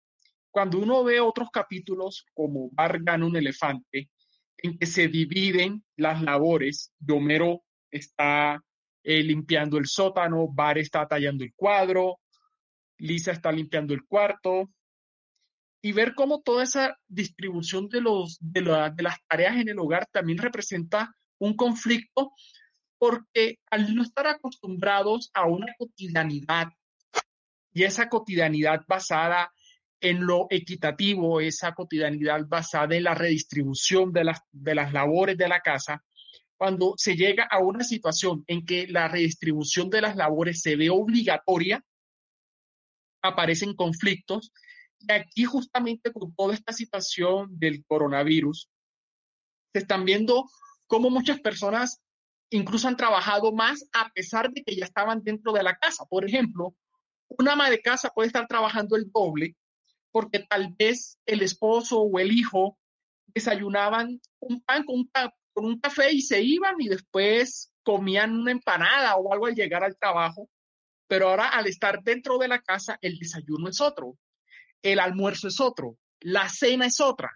[0.51, 4.09] Cuando uno ve otros capítulos como Bar gana un elefante,
[4.57, 8.63] en que se dividen las labores, Homero está
[9.03, 12.19] eh, limpiando el sótano, Bar está tallando el cuadro,
[12.97, 14.69] Lisa está limpiando el cuarto,
[15.85, 19.77] y ver cómo toda esa distribución de, los, de, la- de las tareas en el
[19.77, 22.31] hogar también representa un conflicto
[22.97, 26.69] porque al no estar acostumbrados a una cotidianidad
[27.71, 29.53] y esa cotidianidad basada
[30.01, 35.47] en lo equitativo, esa cotidianidad basada en la redistribución de las, de las labores de
[35.47, 36.03] la casa,
[36.57, 40.89] cuando se llega a una situación en que la redistribución de las labores se ve
[40.89, 41.83] obligatoria,
[43.21, 44.51] aparecen conflictos.
[45.07, 48.69] Y aquí justamente con toda esta situación del coronavirus,
[49.73, 50.49] se están viendo
[50.87, 52.01] cómo muchas personas
[52.49, 56.05] incluso han trabajado más a pesar de que ya estaban dentro de la casa.
[56.05, 56.75] Por ejemplo,
[57.27, 59.55] una ama de casa puede estar trabajando el doble
[60.11, 62.77] porque tal vez el esposo o el hijo
[63.27, 65.11] desayunaban un pan con un,
[65.53, 69.83] con un café y se iban y después comían una empanada o algo al llegar
[69.83, 70.49] al trabajo,
[71.07, 74.17] pero ahora al estar dentro de la casa, el desayuno es otro,
[74.81, 77.31] el almuerzo es otro, la cena es otra.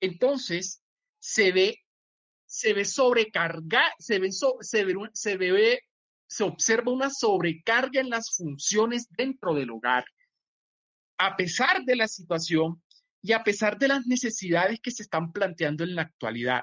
[0.00, 0.82] Entonces,
[1.18, 1.78] se ve,
[2.46, 5.80] se ve sobrecarga, se ve, se ve, se ve,
[6.26, 10.04] se observa una sobrecarga en las funciones dentro del hogar.
[11.18, 12.82] A pesar de la situación
[13.22, 16.62] y a pesar de las necesidades que se están planteando en la actualidad.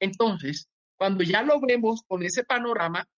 [0.00, 3.08] Entonces, cuando ya lo vemos con ese panorama,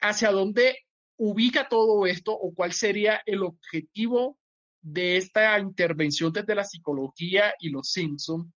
[0.00, 0.78] hacia dónde
[1.16, 4.38] ubica todo esto o cuál sería el objetivo
[4.82, 8.52] de esta intervención desde la psicología y los Simpson,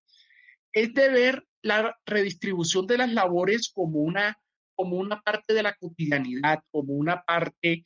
[0.73, 4.37] es de ver la redistribución de las labores como una,
[4.75, 7.83] como una parte de la cotidianidad, como una parte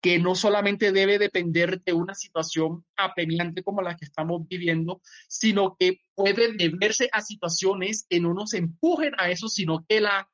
[0.00, 5.76] que no solamente debe depender de una situación apremiante como la que estamos viviendo, sino
[5.78, 10.30] que puede deberse a situaciones que no nos empujen a eso, sino que la,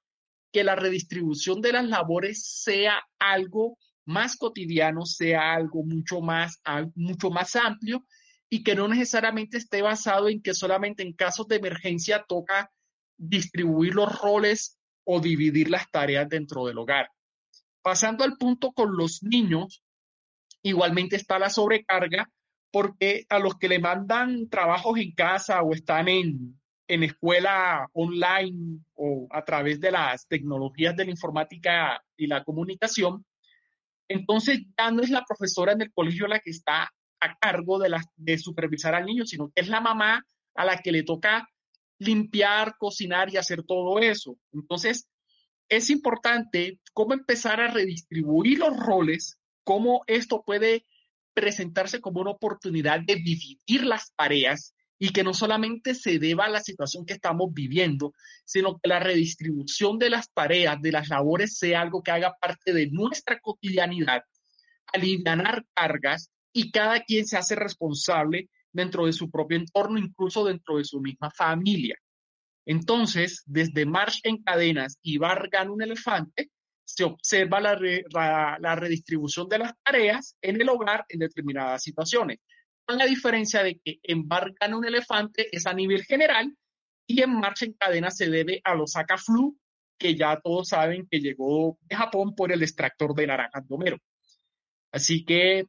[0.53, 3.77] que la redistribución de las labores sea algo
[4.07, 6.61] más cotidiano, sea algo mucho más,
[6.95, 8.05] mucho más amplio
[8.49, 12.71] y que no necesariamente esté basado en que solamente en casos de emergencia toca
[13.19, 17.11] distribuir los roles o dividir las tareas dentro del hogar.
[17.83, 19.83] Pasando al punto con los niños,
[20.63, 22.31] igualmente está la sobrecarga
[22.71, 28.81] porque a los que le mandan trabajos en casa o están en, en escuela online
[28.95, 33.25] o a través de las tecnologías de la informática y la comunicación,
[34.09, 36.91] entonces ya no es la profesora en el colegio la que está
[37.21, 40.93] a cargo de, de supervisar al niño, sino que es la mamá a la que
[40.93, 41.49] le toca
[41.99, 44.37] limpiar, cocinar y hacer todo eso.
[44.53, 45.09] Entonces,
[45.69, 50.85] es importante cómo empezar a redistribuir los roles, cómo esto puede
[51.35, 56.51] presentarse como una oportunidad de dividir las tareas y que no solamente se deba a
[56.51, 61.59] la situación que estamos viviendo, sino que la redistribución de las tareas, de las labores,
[61.59, 64.23] sea algo que haga parte de nuestra cotidianidad,
[64.93, 70.79] aliviar cargas y cada quien se hace responsable dentro de su propio entorno, incluso dentro
[70.79, 71.97] de su misma familia.
[72.67, 76.51] Entonces, desde March en cadenas y Vargan un elefante,
[76.85, 77.79] se observa la,
[78.61, 82.39] la, redistribución de las tareas en el hogar en determinadas situaciones.
[82.89, 86.57] La diferencia de que en Vargan un elefante es a nivel general
[87.07, 89.57] y en Marcha en cadenas se debe a los Flu,
[89.99, 93.99] que ya todos saben que llegó de Japón por el extractor de naranja domero.
[94.93, 95.67] Así que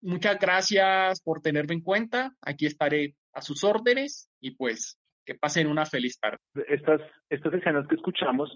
[0.00, 2.34] muchas gracias por tenerme en cuenta.
[2.42, 6.38] Aquí estaré a sus órdenes y pues que pasen una feliz tarde.
[6.68, 8.50] Estas, estas escenas que escuchamos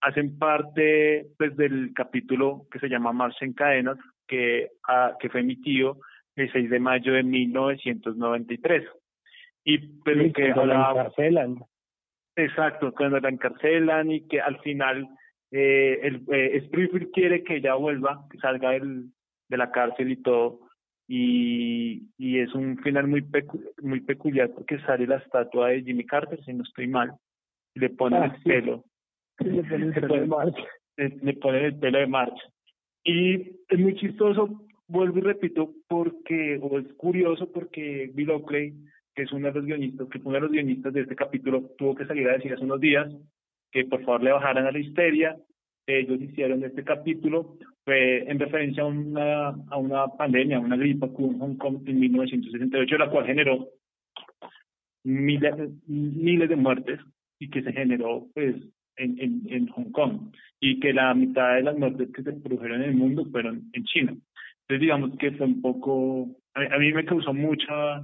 [0.00, 5.40] hacen parte pues, del capítulo que se llama Marcha en Cadenas, que, ah, que fue
[5.40, 5.98] emitido
[6.36, 8.84] el 6 de mayo de 1993.
[9.64, 11.58] Y pues, que la encarcelan.
[12.36, 15.08] Exacto, cuando la encarcelan y que al final
[15.50, 19.06] eh, el, eh, Springfield quiere que ella vuelva, que salga del,
[19.48, 20.60] de la cárcel y todo,
[21.08, 23.24] y, y es un final muy
[23.82, 27.12] muy peculiar porque sale la estatua de Jimmy Carter, si no estoy mal,
[27.74, 28.84] y le ponen ah, el pelo.
[29.38, 30.64] le ponen el pelo de marcha.
[30.96, 32.42] Le, ponen el pelo de marcha.
[33.04, 33.36] Y
[33.68, 38.74] es muy chistoso, vuelvo y repito, porque, o es curioso porque Bill Oakley,
[39.14, 41.70] que es uno de los guionistas, que fue uno de los guionistas de este capítulo,
[41.78, 43.12] tuvo que salir a decir hace unos días
[43.70, 45.36] que por favor le bajaran a la histeria,
[45.86, 51.38] ellos hicieron este capítulo fue en referencia a una, a una pandemia, una gripe en
[51.38, 53.68] Hong Kong en 1968, la cual generó
[55.04, 55.54] miles,
[55.86, 57.00] miles de muertes
[57.38, 58.56] y que se generó pues
[58.96, 62.82] en, en, en Hong Kong y que la mitad de las muertes que se produjeron
[62.82, 64.16] en el mundo fueron en China.
[64.68, 68.02] Entonces digamos que fue un poco, a, mí me causó mucha,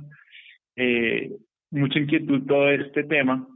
[0.77, 1.37] eh,
[1.73, 3.49] mucha inquietud todo este tema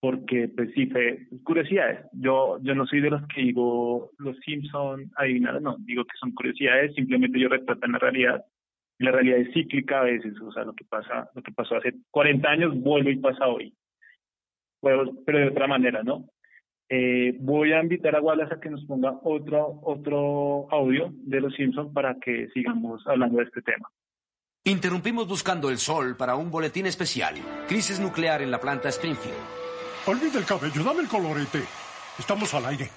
[0.00, 2.06] porque pues sí fue curiosidades.
[2.12, 6.32] Yo yo no soy de los que digo los Simpson adivinar, no, digo que son
[6.32, 8.44] curiosidades, simplemente yo retratan la realidad.
[8.98, 11.94] La realidad es cíclica a veces, o sea, lo que pasa, lo que pasó hace
[12.10, 13.74] 40 años vuelve y pasa hoy.
[14.80, 16.28] Pero, pero de otra manera, ¿no?
[16.88, 21.54] Eh, voy a invitar a Wallace a que nos ponga otro otro audio de los
[21.54, 23.90] Simpson para que sigamos hablando de este tema.
[24.64, 27.34] Interrumpimos buscando el sol para un boletín especial.
[27.68, 29.36] Crisis nuclear en la planta Springfield.
[30.06, 31.62] Olvide el cabello, dame el colorete.
[32.18, 32.88] Estamos al aire.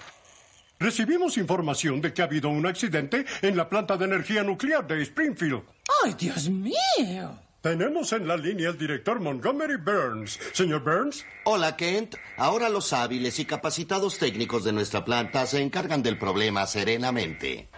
[0.80, 5.02] Recibimos información de que ha habido un accidente en la planta de energía nuclear de
[5.02, 5.62] Springfield.
[6.04, 7.49] ¡Ay, Dios mío!
[7.62, 10.40] Tenemos en la línea al director Montgomery Burns.
[10.54, 11.26] Señor Burns.
[11.44, 12.16] Hola, Kent.
[12.38, 17.70] Ahora los hábiles y capacitados técnicos de nuestra planta se encargan del problema serenamente.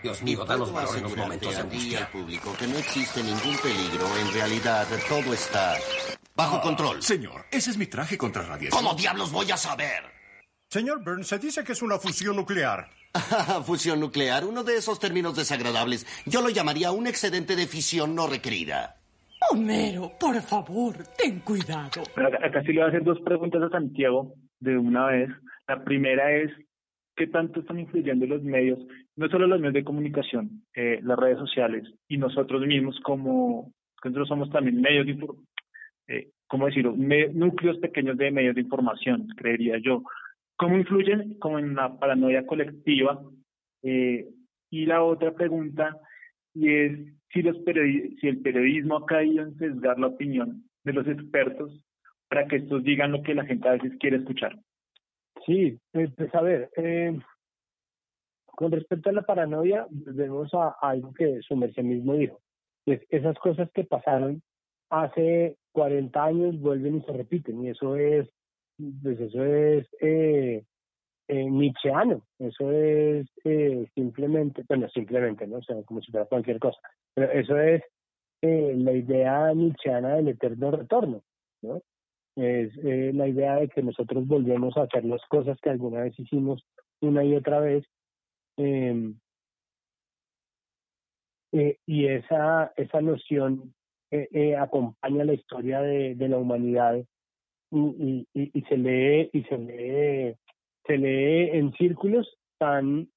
[0.00, 1.98] Dios mío, danos valor en los momentos de angustia.
[1.98, 4.06] al público que no existe ningún peligro.
[4.18, 5.76] En realidad, todo está
[6.36, 7.02] bajo control.
[7.02, 8.80] Señor, ese es mi traje contra radiación.
[8.80, 10.04] ¿Cómo diablos voy a saber?
[10.68, 12.88] Señor Burns, se dice que es una fusión nuclear.
[13.64, 16.06] fusión nuclear, uno de esos términos desagradables.
[16.26, 18.96] Yo lo llamaría un excedente de fisión no requerida.
[19.50, 22.02] Homero, por favor, ten cuidado.
[22.42, 25.30] Acá sí le voy a hacer dos preguntas a Santiago de una vez.
[25.66, 26.50] La primera es,
[27.16, 28.78] ¿qué tanto están influyendo los medios,
[29.16, 34.28] no solo los medios de comunicación, eh, las redes sociales y nosotros mismos como, nosotros
[34.28, 35.26] somos también medios de,
[36.08, 36.94] eh, ¿cómo decirlo?
[36.96, 40.02] núcleos pequeños de medios de información, creería yo.
[40.62, 43.20] ¿Cómo influyen como en la paranoia colectiva?
[43.82, 44.28] Eh,
[44.70, 45.98] y la otra pregunta
[46.54, 46.98] y es
[47.32, 51.84] si, los si el periodismo ha caído en sesgar la opinión de los expertos
[52.28, 54.56] para que estos digan lo que la gente a veces quiere escuchar.
[55.44, 57.18] Sí, pues, pues a ver, eh,
[58.46, 62.40] con respecto a la paranoia, volvemos a, algo que su merced mismo dijo.
[62.84, 64.42] Pues esas cosas que pasaron
[64.90, 68.28] hace 40 años vuelven y se repiten, y eso es,
[68.76, 70.64] pues eso es eh,
[71.28, 75.58] eh, nietzscheano, eso es eh, simplemente, bueno, simplemente, ¿no?
[75.58, 76.80] O sea, como si fuera cualquier cosa,
[77.14, 77.82] pero eso es
[78.42, 81.22] eh, la idea nietzscheana del eterno retorno,
[81.62, 81.80] ¿no?
[82.36, 86.18] Es eh, la idea de que nosotros volvemos a hacer las cosas que alguna vez
[86.18, 86.64] hicimos
[87.00, 87.84] una y otra vez.
[88.56, 89.18] Em,
[91.52, 93.74] eh, y esa, esa noción
[94.10, 97.02] eh, acompaña la historia de la humanidad
[97.72, 100.36] y, y, se lee y se lee
[100.86, 103.08] se lee en círculos tan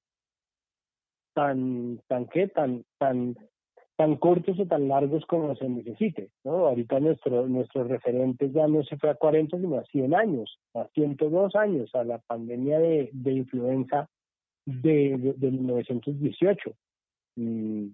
[1.34, 3.36] tan tan qué tan tan
[3.96, 6.66] tan cortos o tan largos como se necesite, ¿no?
[6.66, 10.86] Ahorita nuestro, nuestros referentes ya no se fue a 40, sino a 100 años, a
[10.88, 14.10] 102 años, a la pandemia de, de influenza
[14.66, 16.72] de, de, 1918.
[17.36, 17.86] Mm,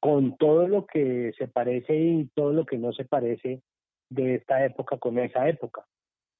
[0.00, 3.62] con todo lo que se parece y todo lo que no se parece
[4.10, 5.84] de esta época con esa época.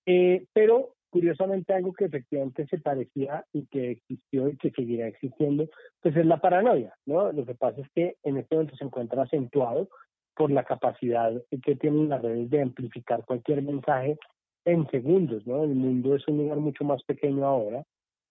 [0.06, 5.68] Eh, pero curiosamente algo que efectivamente se parecía y que existió y que seguirá existiendo,
[6.00, 7.32] pues es la paranoia, ¿no?
[7.32, 9.88] Lo que pasa es que en este momento se encuentra acentuado
[10.34, 14.18] por la capacidad que tienen las redes de amplificar cualquier mensaje
[14.64, 15.64] en segundos, ¿no?
[15.64, 17.84] El mundo es un lugar mucho más pequeño ahora,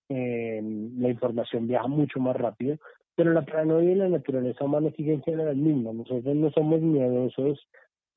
[0.10, 0.62] eh,
[0.98, 2.78] la información viaja mucho más rápido,
[3.16, 5.96] pero la paranoia y la naturaleza humana siguen siendo las mismas.
[5.96, 7.68] Nosotros no somos miedosos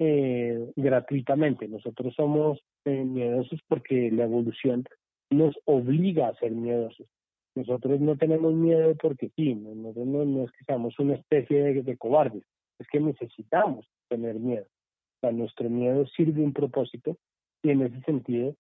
[0.03, 1.68] eh, gratuitamente.
[1.68, 4.84] Nosotros somos eh, miedosos porque la evolución
[5.28, 7.07] nos obliga a ser miedosos.
[7.55, 12.44] Nosotros no tenemos miedo porque sí, nosotros no, es que seamos una especie de, cobardes,
[12.78, 14.64] es que necesitamos tener miedo.
[14.64, 17.18] O sea, nuestro miedo sirve un propósito
[17.62, 18.55] y en ese sentido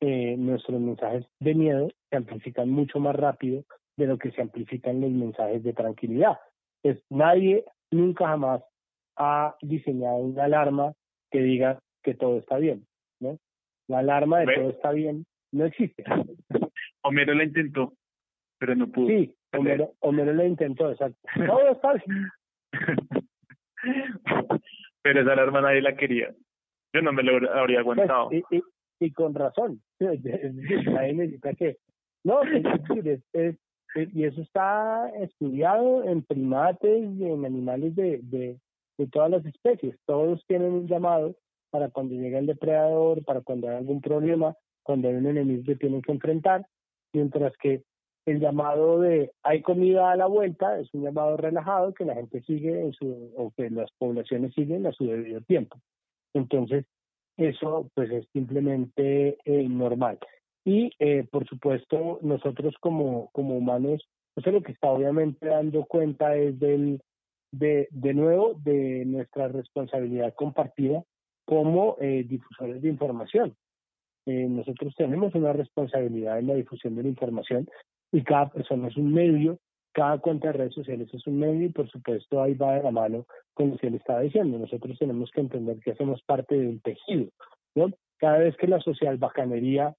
[0.00, 3.64] eh, nuestros mensajes de miedo se amplifican mucho más rápido
[3.98, 6.38] de lo que se amplifican los mensajes de tranquilidad.
[6.82, 8.62] Pues nadie nunca jamás
[9.16, 10.92] ha diseñado una alarma
[11.30, 12.86] que diga que todo está bien,
[13.20, 13.38] ¿no?
[13.88, 16.04] La alarma de todo está bien no existe.
[17.02, 17.94] Homero la intentó,
[18.58, 19.08] pero no pudo.
[19.08, 21.18] Sí, Homero, Homero la intentó, exacto.
[21.34, 22.28] Todo está bien.
[25.02, 26.34] pero esa alarma nadie la quería.
[26.92, 28.32] Yo no me lo habría pues, aguantado.
[28.32, 28.62] y, y,
[29.00, 29.80] y, con razón.
[30.00, 31.76] nadie necesita que...
[32.24, 33.56] No, es, es,
[33.94, 38.58] y eso está estudiado en primates y en animales de, de,
[38.98, 39.96] de todas las especies.
[40.06, 41.34] Todos tienen un llamado
[41.70, 45.76] para cuando llega el depredador, para cuando hay algún problema, cuando hay un enemigo que
[45.76, 46.66] tienen que enfrentar,
[47.12, 47.82] mientras que
[48.26, 52.42] el llamado de hay comida a la vuelta es un llamado relajado que la gente
[52.42, 55.78] sigue en su, o que las poblaciones siguen a su debido tiempo.
[56.34, 56.84] Entonces,
[57.36, 60.18] eso pues es simplemente eh, normal.
[60.64, 64.02] Y eh, por supuesto, nosotros como, como humanos,
[64.34, 67.00] eso lo que está obviamente dando cuenta es del,
[67.52, 71.02] de, de nuevo de nuestra responsabilidad compartida
[71.44, 73.56] como eh, difusores de información.
[74.26, 77.68] Eh, nosotros tenemos una responsabilidad en la difusión de la información
[78.10, 79.58] y cada persona es un medio,
[79.92, 82.90] cada cuenta de redes sociales es un medio y por supuesto ahí va de la
[82.90, 84.58] mano con lo que él estaba diciendo.
[84.58, 87.30] Nosotros tenemos que entender que hacemos parte del tejido.
[87.76, 87.90] ¿no?
[88.18, 89.94] Cada vez que la social bacanería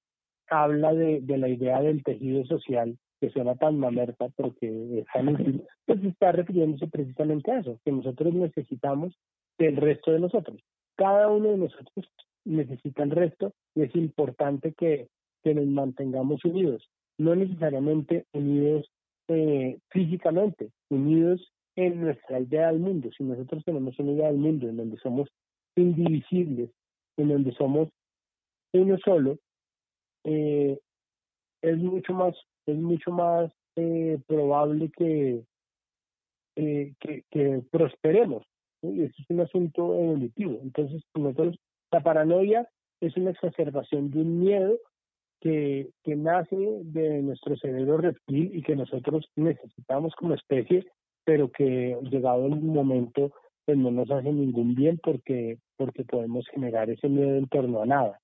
[0.50, 5.06] habla de, de la idea del tejido social, que suena tan mamerta, pero que es
[5.14, 9.18] tan pues está refiriéndose precisamente a eso, que nosotros necesitamos
[9.58, 10.62] del resto de nosotros.
[10.96, 12.10] Cada uno de nosotros
[12.46, 15.10] necesita el resto y es importante que,
[15.44, 18.90] que nos mantengamos unidos, no necesariamente unidos
[19.28, 23.10] eh, físicamente, unidos en nuestra idea del mundo.
[23.18, 25.30] Si nosotros tenemos una idea del mundo en donde somos
[25.76, 26.70] indivisibles,
[27.18, 27.90] en donde somos
[28.74, 29.38] uno solo,
[30.24, 30.80] eh,
[31.62, 32.36] es mucho más
[32.68, 35.44] es mucho más eh, probable que,
[36.56, 38.44] eh, que, prosperemos.
[38.82, 40.60] Y eso es un asunto evolutivo.
[40.62, 41.58] Entonces, nosotros,
[41.92, 42.68] la paranoia
[43.02, 44.78] es una exacerbación de un miedo
[45.40, 50.86] que, que nace de nuestro cerebro reptil y que nosotros necesitamos como especie,
[51.24, 53.32] pero que llegado el momento
[53.66, 57.86] pues no nos hace ningún bien porque, porque podemos generar ese miedo en torno a
[57.86, 58.20] nada.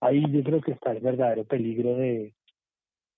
[0.00, 2.32] Ahí yo creo que está el verdadero peligro de,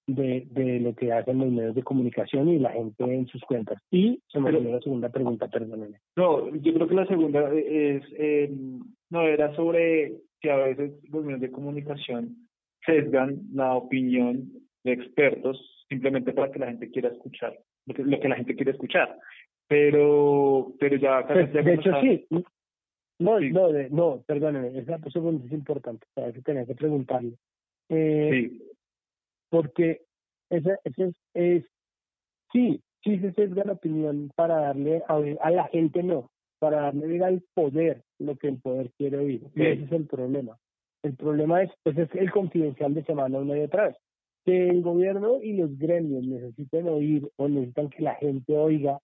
[0.07, 3.79] de, de lo que hacen los medios de comunicación y la gente en sus cuentas.
[3.91, 5.99] Y se me olvidó la segunda pregunta, perdónenme.
[6.17, 8.51] No, yo creo que la segunda es, eh,
[9.11, 12.49] no, era sobre que a veces los medios de comunicación
[12.85, 14.51] sesgan la opinión
[14.85, 18.57] de expertos simplemente para que la gente quiera escuchar lo que, lo que la gente
[18.57, 19.17] quiere escuchar.
[19.69, 21.27] Pero, pero ya...
[21.27, 22.27] Pues, de hecho, sí.
[23.19, 27.35] No, no, de, no, perdóneme, esa pregunta es importante, para que tenía que preguntarle.
[27.89, 28.72] Eh, sí.
[29.53, 30.01] Porque
[30.49, 31.65] esa, esa es, es,
[32.55, 37.23] sí, sí se sesga la opinión para darle a, a la gente, no, para darle
[37.23, 39.43] al poder lo que el poder quiere oír.
[39.55, 40.57] Y ese es el problema.
[41.03, 43.97] El problema es, pues es el confidencial de semana una y otra vez.
[44.47, 49.01] Que el gobierno y los gremios necesiten oír o necesitan que la gente oiga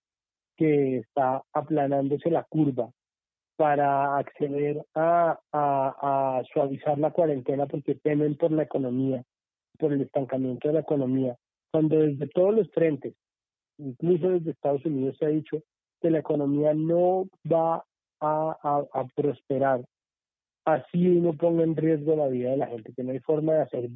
[0.57, 2.90] que está aplanándose la curva
[3.57, 9.22] para acceder a, a, a suavizar la cuarentena porque temen por la economía,
[9.79, 11.37] por el estancamiento de la economía,
[11.70, 13.14] cuando desde todos los frentes,
[13.79, 15.62] incluso desde Estados Unidos se ha dicho
[16.01, 17.85] que la economía no va
[18.20, 19.85] a, a prosperar
[20.68, 23.62] así uno ponga en riesgo la vida de la gente, que no hay forma de
[23.62, 23.89] hacer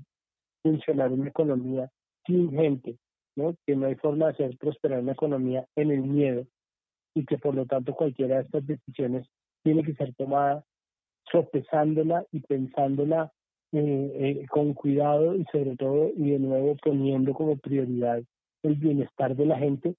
[0.62, 1.91] funcionar una economía
[2.26, 2.97] sin gente,
[3.37, 3.55] ¿no?
[3.66, 6.47] que no hay forma de hacer prosperar una economía en el miedo
[7.14, 9.26] y que por lo tanto cualquiera de estas decisiones
[9.62, 10.64] tiene que ser tomada
[11.30, 13.30] sopesándola y pensándola
[13.73, 14.12] eh,
[14.43, 18.23] eh, con cuidado y sobre todo y de nuevo poniendo como prioridad
[18.62, 19.95] el bienestar de la gente,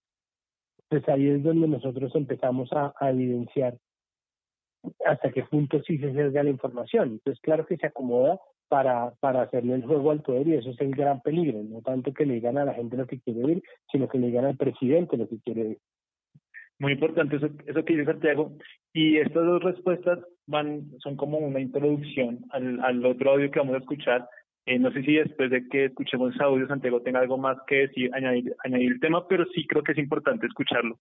[0.90, 3.78] pues ahí es donde nosotros empezamos a evidenciar
[5.06, 7.14] hasta qué punto sí se sesga la información.
[7.14, 10.82] Entonces, claro que se acomoda para, para hacerle el juego al poder y eso es
[10.82, 13.64] el gran peligro, no tanto que le digan a la gente lo que quiere oír,
[13.92, 15.80] sino que le digan al presidente lo que quiere oír.
[16.80, 18.58] Muy importante eso, eso que dice Santiago.
[18.94, 23.76] Y estas dos respuestas van son como una introducción al, al otro audio que vamos
[23.76, 24.28] a escuchar.
[24.66, 27.88] Eh, no sé si después de que escuchemos ese audio, Santiago tenga algo más que
[27.88, 31.00] decir, añadir, añadir el tema, pero sí creo que es importante escucharlo.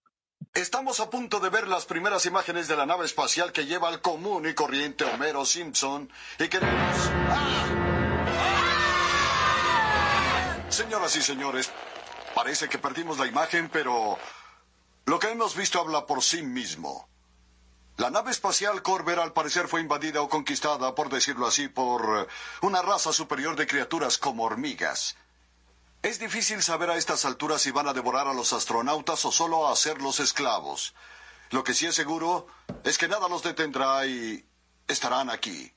[0.53, 4.01] Estamos a punto de ver las primeras imágenes de la nave espacial que lleva al
[4.01, 6.09] común y corriente Homero Simpson
[6.39, 7.11] y queremos...
[7.29, 7.93] ¡Ah!
[10.67, 11.71] Señoras y señores,
[12.33, 14.17] parece que perdimos la imagen, pero
[15.05, 17.07] lo que hemos visto habla por sí mismo.
[17.97, 22.27] La nave espacial Corber al parecer fue invadida o conquistada, por decirlo así, por
[22.61, 25.15] una raza superior de criaturas como hormigas.
[26.01, 29.67] Es difícil saber a estas alturas si van a devorar a los astronautas o solo
[29.67, 30.95] a hacerlos esclavos.
[31.51, 32.47] Lo que sí es seguro
[32.83, 34.43] es que nada los detendrá y
[34.87, 35.71] estarán aquí.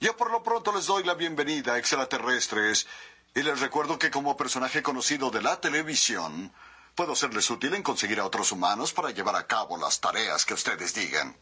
[0.00, 2.86] Yo por lo pronto les doy la bienvenida, extraterrestres,
[3.34, 6.52] y les recuerdo que como personaje conocido de la televisión,
[6.98, 10.54] puedo serles útil en conseguir a otros humanos para llevar a cabo las tareas que
[10.54, 11.32] ustedes digan.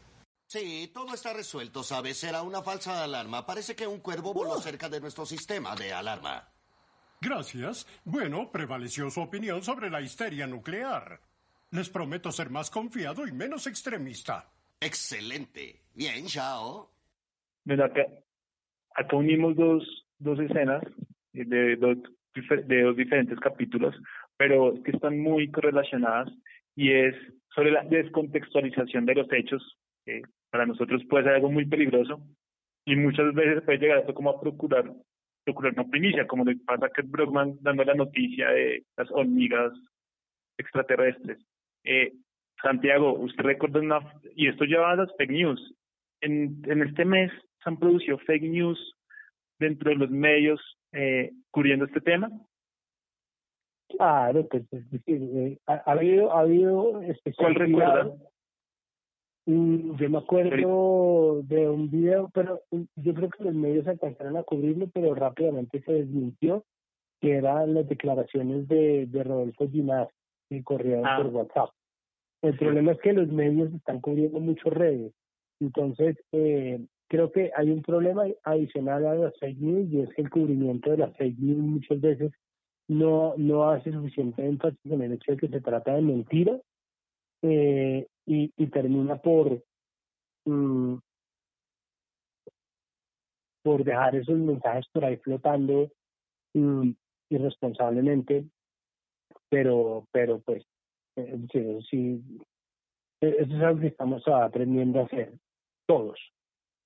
[0.45, 2.23] Sí, todo está resuelto, ¿sabes?
[2.23, 3.43] Era una falsa alarma.
[3.43, 6.47] Parece que un cuervo voló cerca de nuestro sistema de alarma.
[7.19, 7.87] Gracias.
[8.05, 11.21] Bueno, prevaleció su opinión sobre la histeria nuclear.
[11.71, 14.51] Les prometo ser más confiado y menos extremista.
[14.79, 15.81] Excelente.
[15.95, 16.91] Bien, chao.
[17.67, 18.05] Acá,
[18.93, 20.83] acá unimos dos, dos escenas
[21.33, 21.97] de dos,
[22.63, 23.95] de dos diferentes capítulos,
[24.37, 26.29] pero que están muy correlacionadas
[26.75, 27.15] y es
[27.53, 30.21] sobre la descontextualización de los hechos, que
[30.51, 32.21] para nosotros puede ser algo muy peligroso
[32.85, 34.93] y muchas veces puede llegar esto como a procurar
[35.43, 39.71] procurar una primicia, como le pasa a Kurt Brockman dando la noticia de las hormigas
[40.57, 41.39] extraterrestres.
[41.85, 42.11] Eh,
[42.61, 43.99] Santiago, usted recuerda una,
[44.35, 45.73] y esto lleva a las fake news.
[46.19, 47.31] En, en este mes
[47.63, 48.93] se han producido fake news
[49.57, 50.59] dentro de los medios
[50.91, 52.29] eh, cubriendo este tema.
[53.89, 57.01] Claro, pues es decir, eh, ha, ha, habido, ha habido
[57.37, 58.11] ¿Cuál recuerda?
[59.45, 62.61] Mm, yo me acuerdo de un video, pero
[62.95, 66.65] yo creo que los medios alcanzaron a cubrirlo, pero rápidamente se desmintió,
[67.21, 70.09] que eran las declaraciones de, de Rodolfo Ginás
[70.49, 71.17] que corrieron ah.
[71.17, 71.69] por WhatsApp.
[72.41, 75.13] El problema es que los medios están cubriendo muchos redes.
[75.59, 80.21] Entonces, eh, creo que hay un problema adicional a las fake news y es que
[80.21, 82.31] el cubrimiento de las fake news muchas veces
[82.87, 86.61] no, no hace suficiente énfasis en el hecho de que se trata de mentiras
[87.41, 89.63] eh, y, termina por
[90.45, 90.95] mm,
[93.63, 95.89] por dejar esos mensajes por ahí flotando
[96.53, 96.91] mm,
[97.29, 98.45] irresponsablemente
[99.49, 100.65] pero pero pues
[101.15, 102.39] eh, sí, sí
[103.21, 105.33] eh, eso es algo que estamos aprendiendo a hacer
[105.87, 106.19] todos,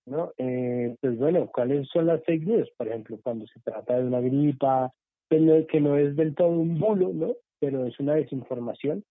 [0.06, 0.32] ¿no?
[0.38, 2.70] Eh, pues bueno, ¿cuáles son las fake news?
[2.78, 4.94] Por ejemplo, cuando se trata de una gripa,
[5.68, 7.36] que no es del todo un bulo, ¿no?
[7.60, 9.04] Pero es una desinformación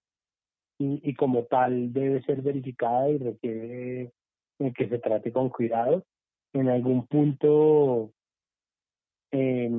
[0.79, 4.13] y, y como tal debe ser verificada y requiere
[4.77, 6.05] que se trate con cuidado.
[6.53, 8.13] En algún punto,
[9.33, 9.71] eh,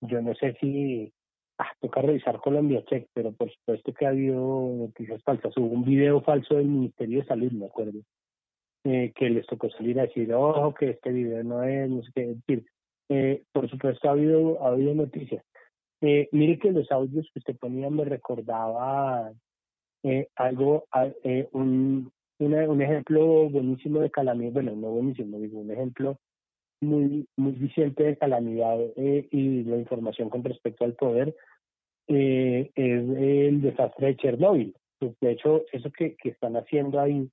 [0.00, 1.12] yo no sé si
[1.58, 5.56] ah, toca revisar Colombia Check, pero por supuesto que ha habido noticias falsas.
[5.56, 8.00] Hubo un video falso del Ministerio de Salud, me acuerdo,
[8.84, 12.10] eh, que les tocó salir a decir, ojo, que este video no es, no sé
[12.14, 12.26] qué.
[12.26, 12.66] decir,
[13.12, 15.44] eh, por supuesto ha habido, ha habido noticias.
[16.00, 19.32] Eh, mire que los audios que usted ponía me recordaba
[20.02, 20.84] eh, algo,
[21.22, 26.16] eh, un, un ejemplo buenísimo de calamidad, bueno, no buenísimo, digo, un ejemplo
[26.80, 31.36] muy, muy vigente de calamidad eh, y la información con respecto al poder
[32.08, 34.74] eh, es el desastre de Chernóbil.
[34.98, 37.28] Pues, de hecho, eso que, que están haciendo ahí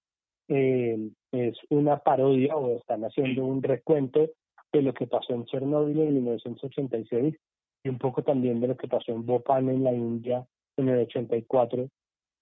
[0.49, 4.29] eh, es una parodia o están haciendo un recuento
[4.71, 7.35] de lo que pasó en Chernóbil en 1986
[7.83, 10.45] y un poco también de lo que pasó en Bhopal en la India
[10.77, 11.89] en el 84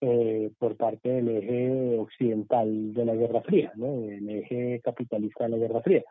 [0.01, 4.03] eh, por parte del eje occidental de la Guerra Fría, ¿no?
[4.09, 6.03] el eje capitalista de la Guerra Fría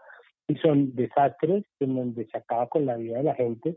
[0.48, 3.76] y son desastres en donde se acaba con la vida de la gente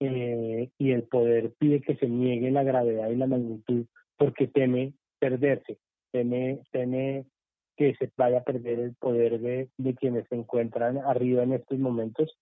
[0.00, 4.94] eh, y el poder pide que se niegue la gravedad y la magnitud porque teme
[5.18, 5.78] perderse,
[6.12, 7.26] teme, teme
[7.76, 11.78] que se vaya a perder el poder de, de quienes se encuentran arriba en estos
[11.78, 12.36] momentos.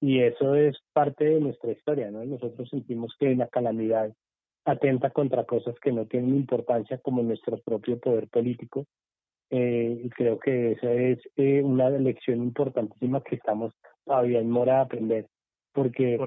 [0.00, 2.24] Y eso es parte de nuestra historia, ¿no?
[2.24, 4.12] Nosotros sentimos que la calamidad
[4.64, 8.86] atenta contra cosas que no tienen importancia como nuestro propio poder político.
[9.50, 13.74] Eh, y creo que esa es eh, una lección importantísima que estamos
[14.04, 15.26] todavía en mora de aprender,
[15.72, 16.18] porque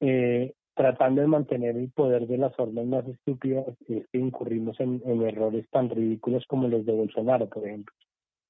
[0.00, 5.00] eh, tratando de mantener el poder de las formas más estúpidas, es que incurrimos en,
[5.06, 7.94] en errores tan ridículos como los de Bolsonaro, por ejemplo,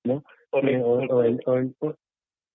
[0.05, 0.25] ¿no?
[0.53, 1.75] Eh, o, el, o, el,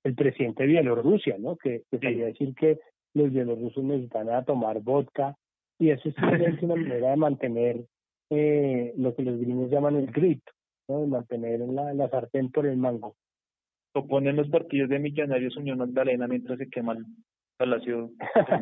[0.04, 1.56] el, presidente de Bielorrusia, ¿no?
[1.58, 2.16] Que, que sí.
[2.16, 2.80] decir que
[3.14, 5.36] los bielorrusos necesitan a tomar vodka,
[5.78, 7.86] y eso es una manera de mantener
[8.30, 10.52] eh, lo que los gringos llaman el grito,
[10.88, 11.02] ¿no?
[11.02, 13.16] de mantener la, la sartén por el mango.
[13.94, 17.06] O ponen los partidos de Millonarios Unión Magdalena mientras se quema el
[17.60, 18.12] Palacio.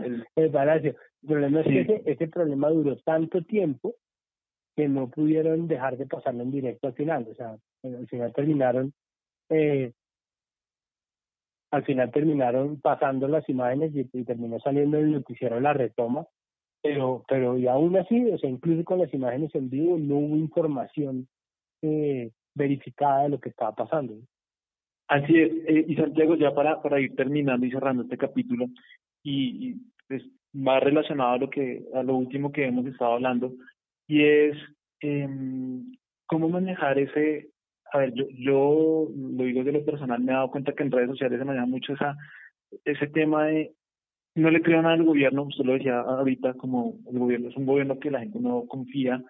[0.04, 0.96] El, el Palacio.
[1.22, 1.78] El problema sí.
[1.78, 3.96] es que ese, ese problema duró tanto tiempo
[4.76, 7.28] que no pudieron dejar de pasarlo en directo al final.
[7.32, 8.94] O sea, al final terminaron,
[9.50, 9.94] eh,
[11.72, 16.26] al final terminaron pasando las imágenes y, y terminó saliendo el noticiero la retoma.
[16.82, 20.38] Pero, pero y aún así, o sea, incluso con las imágenes en vivo no hubo
[20.38, 21.28] información
[21.82, 24.16] eh, verificada de lo que estaba pasando.
[25.08, 28.68] Así es, eh, y Santiago, ya para, para ir terminando y cerrando este capítulo,
[29.24, 29.76] y, y
[30.08, 30.24] pues,
[30.56, 33.54] va relacionado a lo que a lo último que hemos estado hablando,
[34.08, 34.58] y es
[35.02, 35.28] eh,
[36.26, 37.50] cómo manejar ese,
[37.94, 40.92] a ver, yo, yo lo digo de lo personal, me he dado cuenta que en
[40.92, 42.18] redes sociales se maneja mucho esa,
[42.84, 43.74] ese tema de
[44.36, 47.66] no le creo nada al gobierno, usted lo decía ahorita, como el gobierno es un
[47.66, 49.24] gobierno que la gente no confía,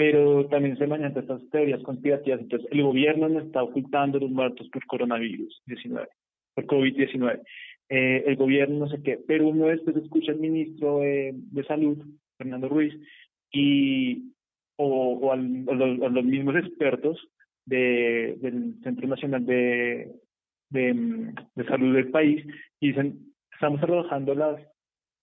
[0.00, 2.40] pero también se manejan estas teorías conspirativas.
[2.40, 6.08] Entonces, el gobierno no está ocultando los muertos por coronavirus 19,
[6.54, 7.42] por COVID-19.
[7.90, 11.98] Eh, el gobierno no sé qué, pero uno después escucha al ministro de, de Salud,
[12.38, 12.94] Fernando Ruiz,
[13.52, 14.32] y
[14.76, 17.18] o, o, al, los, o los mismos expertos
[17.66, 20.12] de, del Centro Nacional de,
[20.70, 22.42] de, de Salud del país,
[22.80, 24.62] y dicen, estamos trabajando las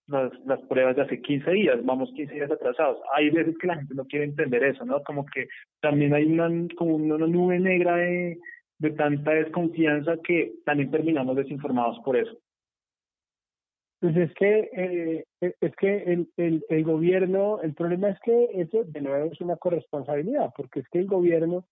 [0.08, 2.98] las, las pruebas de hace 15 días, vamos 15 días atrasados.
[3.14, 5.02] Hay veces que la gente no quiere entender eso, ¿no?
[5.02, 5.48] Como que
[5.80, 8.38] también hay una, como una nube negra de,
[8.78, 12.36] de tanta desconfianza que también terminamos desinformados por eso.
[14.00, 18.84] Pues es que eh, es que el, el, el gobierno, el problema es que eso
[18.84, 21.64] de nuevo es una corresponsabilidad, porque es que el gobierno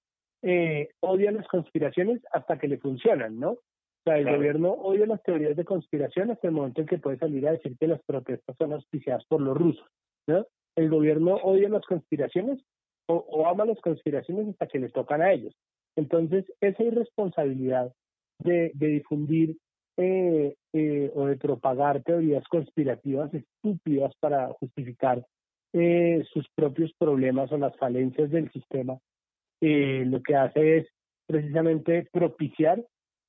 [0.43, 3.59] eh, odia las conspiraciones hasta que le funcionan, ¿no?
[4.07, 4.39] Sea, el claro.
[4.39, 7.77] gobierno odia las teorías de conspiración hasta el momento en que puede salir a decir
[7.77, 9.85] que las protestas son auspiciadas por los rusos,
[10.29, 10.47] ¿no?
[10.77, 12.63] El gobierno odia las conspiraciones
[13.09, 15.53] o, o ama las conspiraciones hasta que le tocan a ellos.
[15.97, 17.93] Entonces, esa irresponsabilidad
[18.39, 19.57] de, de difundir
[19.97, 25.27] eh, eh, o de propagar teorías conspirativas estúpidas para justificar
[25.73, 28.99] eh, sus propios problemas o las falencias del sistema,
[29.61, 30.89] eh, lo que hace es
[31.27, 32.85] precisamente propiciar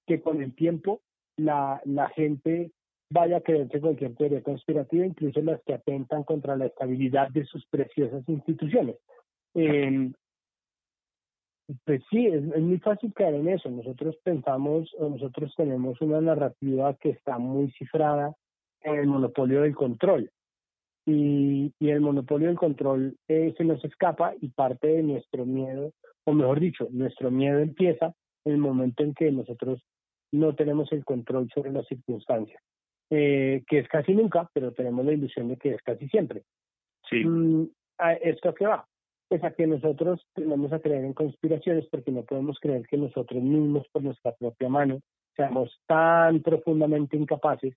[0.08, 1.02] que con el tiempo
[1.38, 2.72] la, la gente
[3.10, 7.66] vaya a creerse cualquier teoría conspirativa, incluso las que atentan contra la estabilidad de sus
[7.68, 8.98] preciosas instituciones.
[9.54, 10.12] Eh,
[11.86, 13.70] pues sí, es, es, muy fácil caer en eso.
[13.70, 18.34] Nosotros pensamos, o nosotros tenemos una narrativa que está muy cifrada
[18.82, 20.32] en el monopolio del control.
[21.06, 25.92] y, y el monopolio del control eh, se nos escapa y parte de nuestro miedo,
[26.26, 28.14] o mejor dicho, nuestro miedo empieza
[28.46, 29.82] en el momento en que nosotros
[30.32, 32.62] no tenemos el control sobre las circunstancias,
[33.10, 36.44] eh, que es casi nunca, pero tenemos la ilusión de que es casi siempre.
[37.10, 37.24] Sí.
[37.24, 38.86] Mm, ¿a ¿Esto a qué va?
[39.30, 43.42] Pues a que nosotros tendemos a creer en conspiraciones porque no podemos creer que nosotros
[43.42, 45.02] mismos por nuestra propia mano
[45.36, 47.76] seamos tan profundamente incapaces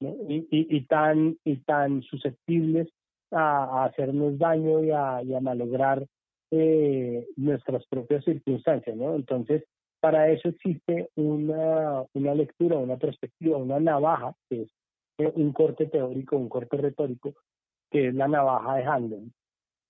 [0.00, 0.14] ¿no?
[0.28, 2.88] y, y, y, tan, y tan susceptibles
[3.30, 6.06] a, a hacernos daño y a, y a malograr
[6.50, 8.94] eh, nuestras propias circunstancias.
[8.94, 9.14] ¿no?
[9.14, 9.64] Entonces,
[10.02, 14.68] para eso existe una, una lectura, una perspectiva, una navaja, que es
[15.18, 17.34] eh, un corte teórico, un corte retórico,
[17.88, 19.32] que es la navaja de Handel.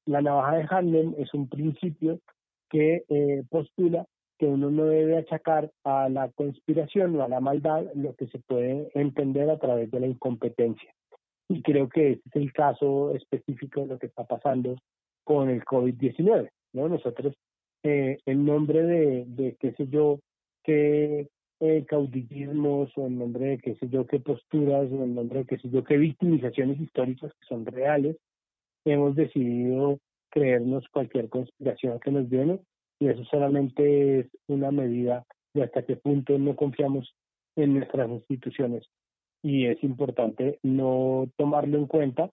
[0.04, 2.18] La navaja de Handel es un principio
[2.68, 4.04] que eh, postula
[4.38, 8.38] que uno no debe achacar a la conspiración o a la maldad lo que se
[8.40, 10.92] puede entender a través de la incompetencia.
[11.48, 14.76] Y creo que ese es el caso específico de lo que está pasando
[15.24, 16.50] con el COVID-19.
[16.74, 16.88] ¿no?
[16.88, 17.34] Nosotros,
[17.82, 20.20] eh, en nombre de, qué sé yo,
[20.62, 21.28] qué
[21.60, 25.46] eh, caudillismos o en nombre de qué sé yo, qué posturas o en nombre de
[25.46, 28.16] qué sé yo, qué victimizaciones históricas que son reales,
[28.84, 29.98] hemos decidido
[30.30, 32.60] creernos cualquier conspiración que nos viene
[32.98, 37.14] y eso solamente es una medida de hasta qué punto no confiamos
[37.56, 38.86] en nuestras instituciones.
[39.42, 42.30] Y es importante no tomarlo en cuenta,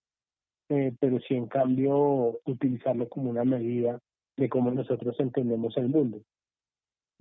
[0.70, 4.00] eh, pero sí en cambio utilizarlo como una medida
[4.40, 6.22] de cómo nosotros entendemos el mundo.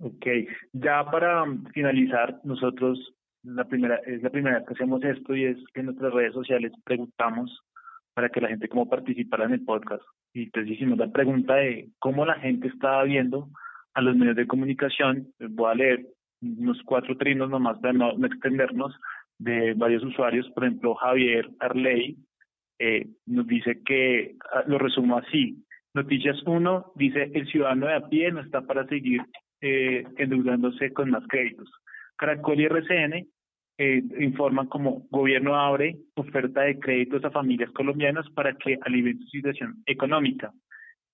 [0.01, 0.25] Ok,
[0.73, 3.13] ya para finalizar, nosotros
[3.43, 6.33] la primera es la primera vez que hacemos esto y es que en nuestras redes
[6.33, 7.61] sociales preguntamos
[8.13, 11.89] para que la gente como participara en el podcast y entonces hicimos la pregunta de
[11.99, 13.49] cómo la gente estaba viendo
[13.93, 15.27] a los medios de comunicación.
[15.39, 16.05] Voy a leer
[16.41, 18.95] unos cuatro trinos nomás para no, no extendernos
[19.37, 20.49] de varios usuarios.
[20.51, 22.17] Por ejemplo, Javier Arley
[22.79, 24.35] eh, nos dice que,
[24.67, 25.65] lo resumo así,
[25.99, 29.21] Noticias 1 dice, el ciudadano de a pie no está para seguir
[29.59, 31.69] eh, endeudándose con más créditos.
[32.15, 33.27] Caracol y RCN
[33.77, 39.27] eh, informan como gobierno abre oferta de créditos a familias colombianas para que alivien su
[39.27, 40.53] situación económica.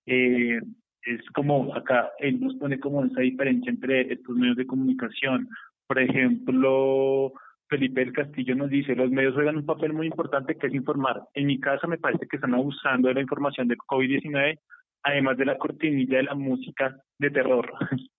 [0.06, 0.62] Eh,
[1.02, 5.50] es como acá él nos pone como esa diferencia entre estos medios de comunicación.
[5.88, 7.34] Por ejemplo,
[7.68, 11.24] Felipe del Castillo nos dice, los medios juegan un papel muy importante que es informar.
[11.34, 14.60] En mi caso me parece que están abusando de la información de COVID-19,
[15.06, 17.72] además de la cortinilla de la música de terror.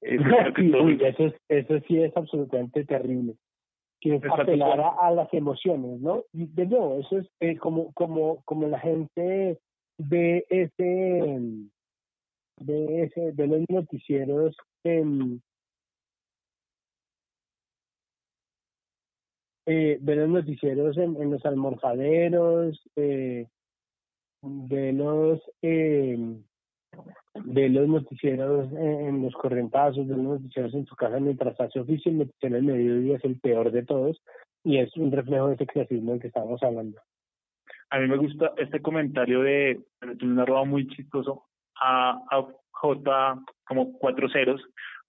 [0.00, 0.24] eso,
[0.84, 3.34] Uy, eso, es, eso sí es absolutamente terrible
[4.00, 6.24] que es apelar a, a, las emociones, ¿no?
[6.32, 9.58] Y de nuevo, eso es eh, como, como, como la gente
[9.98, 11.40] ve ese,
[12.60, 15.42] ve ese, ve los noticieros en,
[19.66, 23.48] eh, ve los noticieros en, en los almorzaderos, eh,
[24.42, 26.16] ve los, eh,
[27.34, 32.10] de los noticieros en, los correntazos, de los noticieros en su casa mientras hace oficio,
[32.10, 34.20] el noticiero del mediodía es el peor de todos
[34.64, 37.00] y es un reflejo de ese clasismo del que estábamos hablando.
[37.90, 41.44] A mí me gusta este comentario de, de un arroba muy chistoso,
[41.80, 44.62] a, a J como cuatro ceros,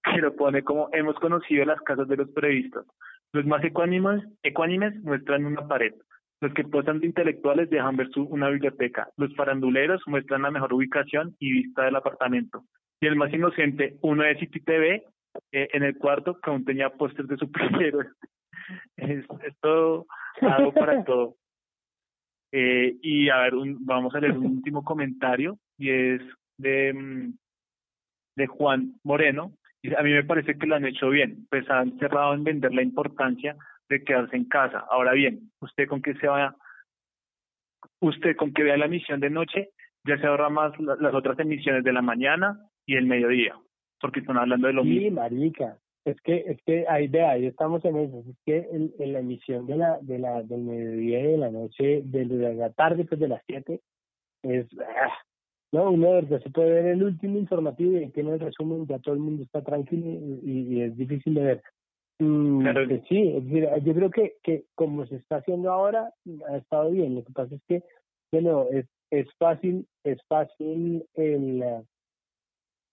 [0.03, 2.85] que lo pone como hemos conocido las casas de los periodistas.
[3.31, 5.93] Los más ecuánimes, ecuánimes muestran una pared,
[6.41, 9.09] los que posan de intelectuales dejan ver su, una biblioteca.
[9.17, 12.63] Los faranduleros muestran la mejor ubicación y vista del apartamento.
[13.01, 15.03] Y el más inocente, uno de City TV,
[15.51, 18.07] eh, en el cuarto, que aún tenía pósters de superhéroes.
[18.97, 20.07] es, es todo,
[20.41, 21.35] algo para todo.
[22.51, 26.21] Eh, y a ver, un, vamos a leer un último comentario, y es
[26.57, 27.33] de, mm,
[28.37, 29.53] de Juan Moreno.
[29.97, 32.81] A mí me parece que lo han hecho bien, pues han cerrado en vender la
[32.81, 33.55] importancia
[33.89, 34.85] de quedarse en casa.
[34.89, 36.55] Ahora bien, usted con que se vaya,
[37.99, 39.69] usted con que vea la emisión de noche,
[40.05, 43.55] ya se ahorra más la, las otras emisiones de la mañana y el mediodía,
[43.99, 45.07] porque están hablando de lo sí, mismo.
[45.07, 48.93] Sí, marica, es que, es que ahí de ahí estamos en eso, es que en,
[48.99, 52.53] en, la emisión de la, de la, del mediodía y de la noche, de, de
[52.55, 53.81] la tarde, pues de las 7,
[54.43, 55.13] es, ah,
[55.71, 59.15] no, uno verdad se puede ver el último informativo y tiene el resumen, ya todo
[59.15, 60.05] el mundo está tranquilo
[60.43, 61.63] y, y es difícil de ver.
[62.19, 62.87] Mm, claro.
[62.87, 66.13] pues sí, es decir, yo creo que, que como se está haciendo ahora,
[66.49, 67.15] ha estado bien.
[67.15, 67.83] Lo que pasa es que,
[68.31, 71.63] bueno, es, es fácil, es fácil el,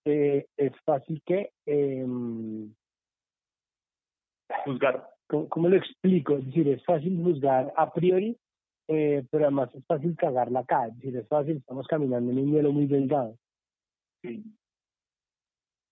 [0.05, 2.05] eh, es fácil que eh,
[4.63, 5.09] juzgar.
[5.27, 6.37] ¿cómo, ¿Cómo, lo explico?
[6.37, 8.37] Es decir, es fácil juzgar a priori,
[8.87, 10.87] eh, pero además es fácil cagarla acá.
[10.87, 13.37] Es decir, es fácil, estamos caminando en un hielo muy delgado.
[14.21, 14.43] Sí.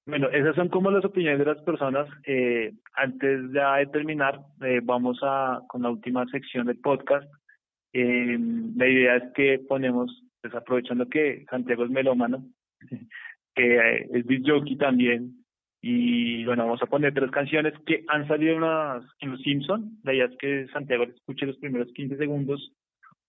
[0.08, 2.08] Bueno, esas son como las opiniones de las personas.
[2.26, 7.28] Eh, antes ya de terminar, eh, vamos a con la última sección del podcast
[7.94, 8.38] Eh,
[8.76, 10.12] la idea es que ponemos,
[10.42, 12.44] pues aprovechando que Santiago es melómano,
[13.56, 15.46] que eh, es jockey también,
[15.88, 20.00] y bueno, vamos a poner tres canciones que han salido en, Los Simpson.
[20.04, 22.74] La idea es que Santiago escuche los primeros 15 segundos,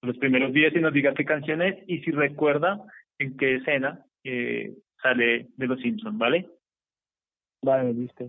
[0.00, 2.80] los primeros 10 y nos diga qué canción es y si recuerda
[3.18, 4.72] en qué escena eh,
[5.02, 6.48] sale de Los Simpson, ¿vale?
[7.62, 8.28] Vale, listo.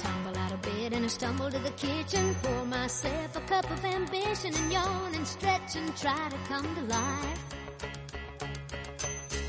[0.00, 2.34] Tumble out of bed and I stumble to the kitchen.
[2.42, 6.82] Pour myself a cup of ambition and yawn and stretch and try to come to
[6.82, 7.54] life.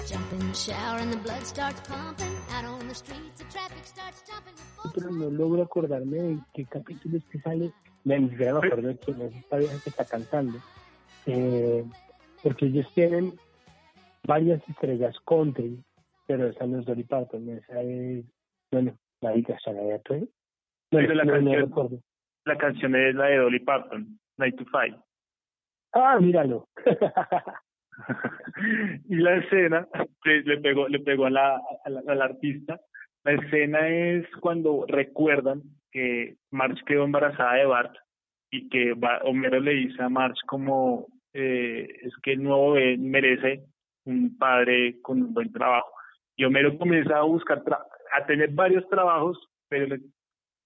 [0.08, 2.36] Jump in the shower and the blood starts pumping.
[2.52, 4.54] Out on the streets, the traffic starts jumping.
[4.96, 7.72] Pero no logro acordarme de qué capítulo es que sale.
[8.04, 10.60] Me ni siquiera me acuerdo quién es esta vieja que está cantando.
[11.26, 11.84] Eh,
[12.44, 13.34] porque ellos tienen
[14.26, 15.84] varias estrellas country,
[16.28, 18.26] pero esa no es Dolly Parton, esa es,
[18.72, 20.30] bueno, la hija Shania Twain.
[20.92, 22.00] Bueno, Pero la, no, no canción, recuerdo.
[22.46, 24.98] la canción es la de Dolly Parton, Night to Five.
[25.94, 26.68] Ah, míralo.
[29.10, 29.88] y la escena
[30.24, 32.80] le, le pegó le pegó a la, a la, a la artista
[33.24, 37.94] la escena es cuando recuerdan que Marge quedó embarazada de Bart
[38.52, 38.94] y que
[39.24, 43.64] Homero le dice a Marge como eh, es que el nuevo merece
[44.06, 45.92] un padre con un buen trabajo
[46.36, 47.86] y Homero comienza a buscar tra-
[48.18, 50.00] a tener varios trabajos pero le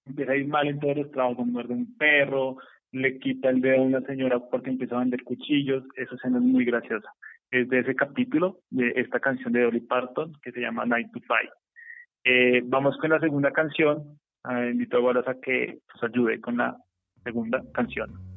[0.06, 1.46] empieza a ir mal en todos los trabajos.
[1.46, 2.56] Muerde un perro
[2.92, 5.82] le quita el dedo a una señora porque empieza a vender cuchillos.
[5.96, 7.08] Esa escena es muy graciosa.
[7.50, 11.20] Es de ese capítulo de esta canción de Dolly Parton que se llama Night to
[11.20, 11.50] Five.
[12.24, 14.18] Eh, vamos con la segunda canción.
[14.44, 16.76] Ah, invito a Wallace a que nos ayude con la
[17.24, 18.33] segunda canción.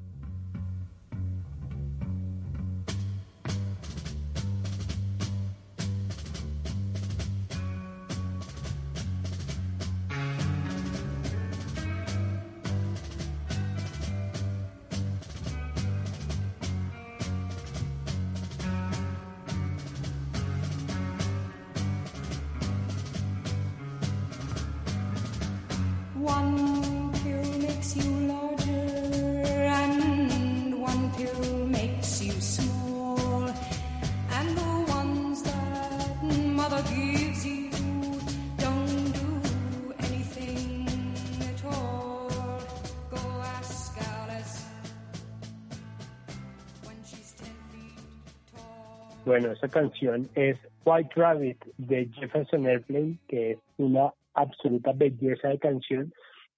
[49.48, 55.57] Bueno, esa canción es White Rabbit de Jefferson Airplane, que es una absoluta belleza de
[55.57, 56.14] canción.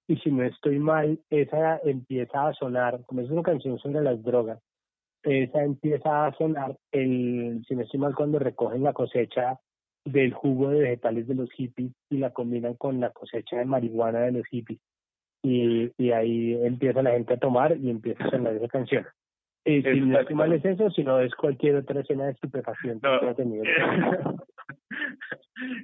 [0.08, 4.20] Y si no estoy mal, esa empieza a sonar, como es una canción sobre las
[4.24, 4.58] drogas,
[5.22, 9.60] esa empieza a sonar, el, si no estoy mal, cuando recogen la cosecha
[10.04, 14.22] del jugo de vegetales de los hippies y la combinan con la cosecha de marihuana
[14.22, 14.80] de los hippies.
[15.44, 19.06] Y, y ahí empieza la gente a tomar y empieza a sonar esa canción.
[19.64, 23.28] Y si no mal es eso, si no es cualquier otra escena de estupefaciente que
[23.28, 23.64] ha tenido.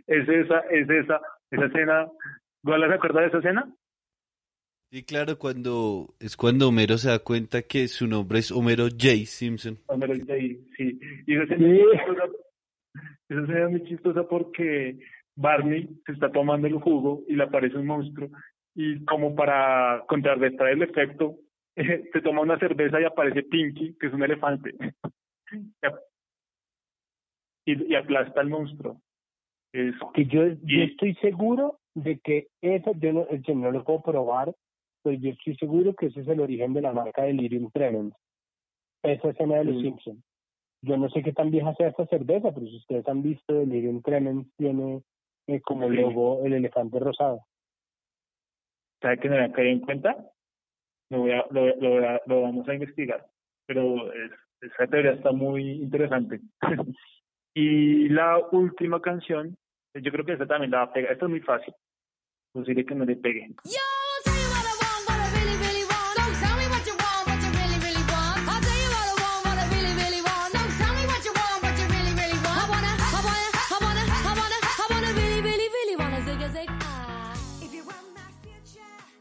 [0.07, 1.21] es esa, es esa,
[1.51, 2.09] esa escena.
[2.65, 3.75] ¿Wallace se acuerda de esa escena?
[4.91, 9.27] Sí, claro, cuando es cuando Homero se da cuenta que su nombre es Homero J.
[9.27, 9.79] Simpson.
[9.89, 10.35] Homero J,
[10.77, 10.99] sí.
[11.27, 12.23] Y esa escena, chistosa,
[13.29, 14.99] esa escena es muy chistosa porque
[15.35, 18.31] Barney se está tomando el jugo y le aparece un monstruo
[18.75, 21.37] y como para contrarrestar el efecto,
[22.13, 24.75] se toma una cerveza y aparece Pinky, que es un elefante.
[27.67, 29.01] y, y aplasta al monstruo.
[29.73, 34.03] Es, que yo, yo estoy seguro de que esa, yo no, yo no lo puedo
[34.03, 34.55] probar,
[35.03, 38.15] pero yo estoy seguro que ese es el origen de la marca de Lyrium Tremens.
[39.03, 39.83] Esa escena de los Sí.
[39.83, 40.25] Simpsons.
[40.83, 43.69] Yo no sé qué tan vieja sea esta cerveza, pero si ustedes han visto, el
[43.69, 45.03] Lyrium Tremens tiene
[45.47, 45.97] eh, como Sí.
[45.97, 47.41] logo el elefante rosado.
[49.03, 50.31] ¿Sabe que no me había caído en cuenta?
[51.11, 53.27] Lo, voy a, lo, lo, lo vamos a investigar.
[53.67, 54.31] Pero es,
[54.61, 56.41] esa teoría está muy interesante.
[57.55, 59.57] y la última canción,
[59.95, 61.13] yo creo que esta también la va a pegar.
[61.13, 61.75] Esta es muy fácil.
[62.53, 63.51] Posible que no le pegue.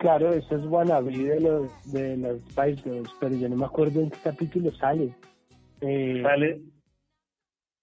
[0.06, 4.02] Claro, eso es Wannabe de los de los Spice Girls, pero yo no me acuerdo
[4.02, 5.10] en qué capítulo sale.
[5.82, 6.61] Eh, Sale.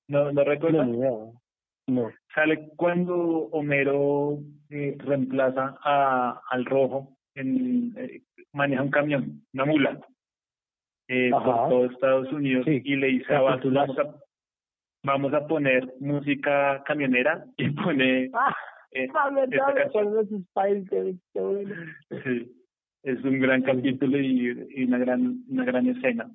[0.07, 0.85] No, no recuerdo.
[0.85, 1.33] No.
[1.89, 2.13] No.
[2.33, 3.17] Sale cuando
[3.51, 4.39] Homero
[4.71, 8.23] eh, reemplaza a, al rojo, en, eh,
[8.53, 10.01] maneja un camión, una mula,
[11.09, 13.41] por todo Estados Unidos y le dice a
[15.03, 18.55] vamos a, poner música camionera y pone Ah,
[21.43, 21.75] bueno.
[22.25, 22.53] Sí,
[23.03, 26.31] es un gran capítulo y, y una gran una gran escena.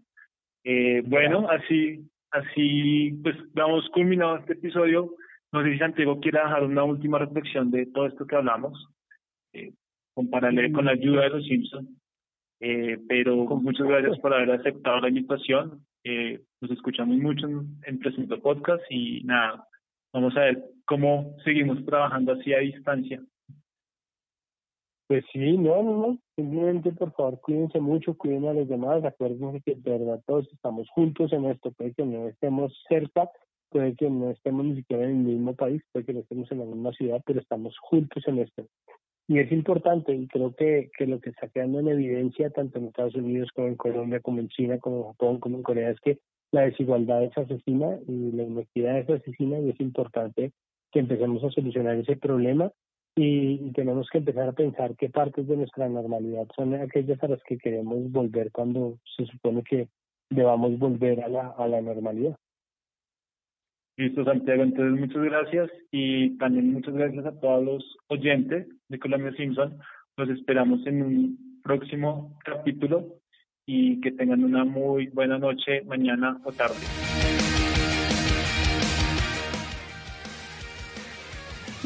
[0.64, 5.14] Eh, bueno, así así pues damos culminado este episodio.
[5.52, 8.88] No sé si Santiago quiere dejar una última reflexión de todo esto que hablamos,
[9.54, 9.72] eh,
[10.14, 11.90] con paralelo con la ayuda de los Simpsons.
[12.60, 15.86] Eh, pero muchas gracias por haber aceptado la invitación.
[16.04, 19.68] Eh, nos escuchamos mucho en, en Presento Podcast y nada,
[20.12, 23.22] vamos a ver cómo seguimos trabajando así a distancia.
[25.08, 26.18] Pues sí, no, no, no.
[26.36, 29.04] Simplemente, por favor, cuídense mucho, cuiden a los demás.
[29.06, 31.72] Acuérdense que de verdad todos estamos juntos en esto.
[31.72, 33.30] Puede que no estemos cerca,
[33.70, 36.60] puede que no estemos ni siquiera en el mismo país, puede que no estemos en
[36.60, 38.68] la misma ciudad, pero estamos juntos en esto.
[39.30, 43.16] Y es importante, y creo que, lo que está quedando en evidencia, tanto en Estados
[43.16, 46.20] Unidos como en Colombia, como en China, como en Japón, como en Corea, es que
[46.52, 50.54] la desigualdad es asesina y la inequidad es asesina y es importante
[50.98, 52.72] que empecemos a solucionar ese problema
[53.16, 57.44] y, tenemos que empezar a pensar qué partes de nuestra normalidad son aquellas a las
[57.44, 59.90] que queremos volver cuando se supone que
[60.32, 62.36] debamos volver a la, a la normalidad.
[63.96, 64.64] Listo, Santiago.
[64.64, 69.78] Entonces, muchas gracias y también muchas gracias a todos los oyentes de Colombia Simpson.
[70.18, 73.20] Los esperamos en un próximo capítulo
[73.68, 77.17] y que tengan una muy buena noche, mañana o tarde.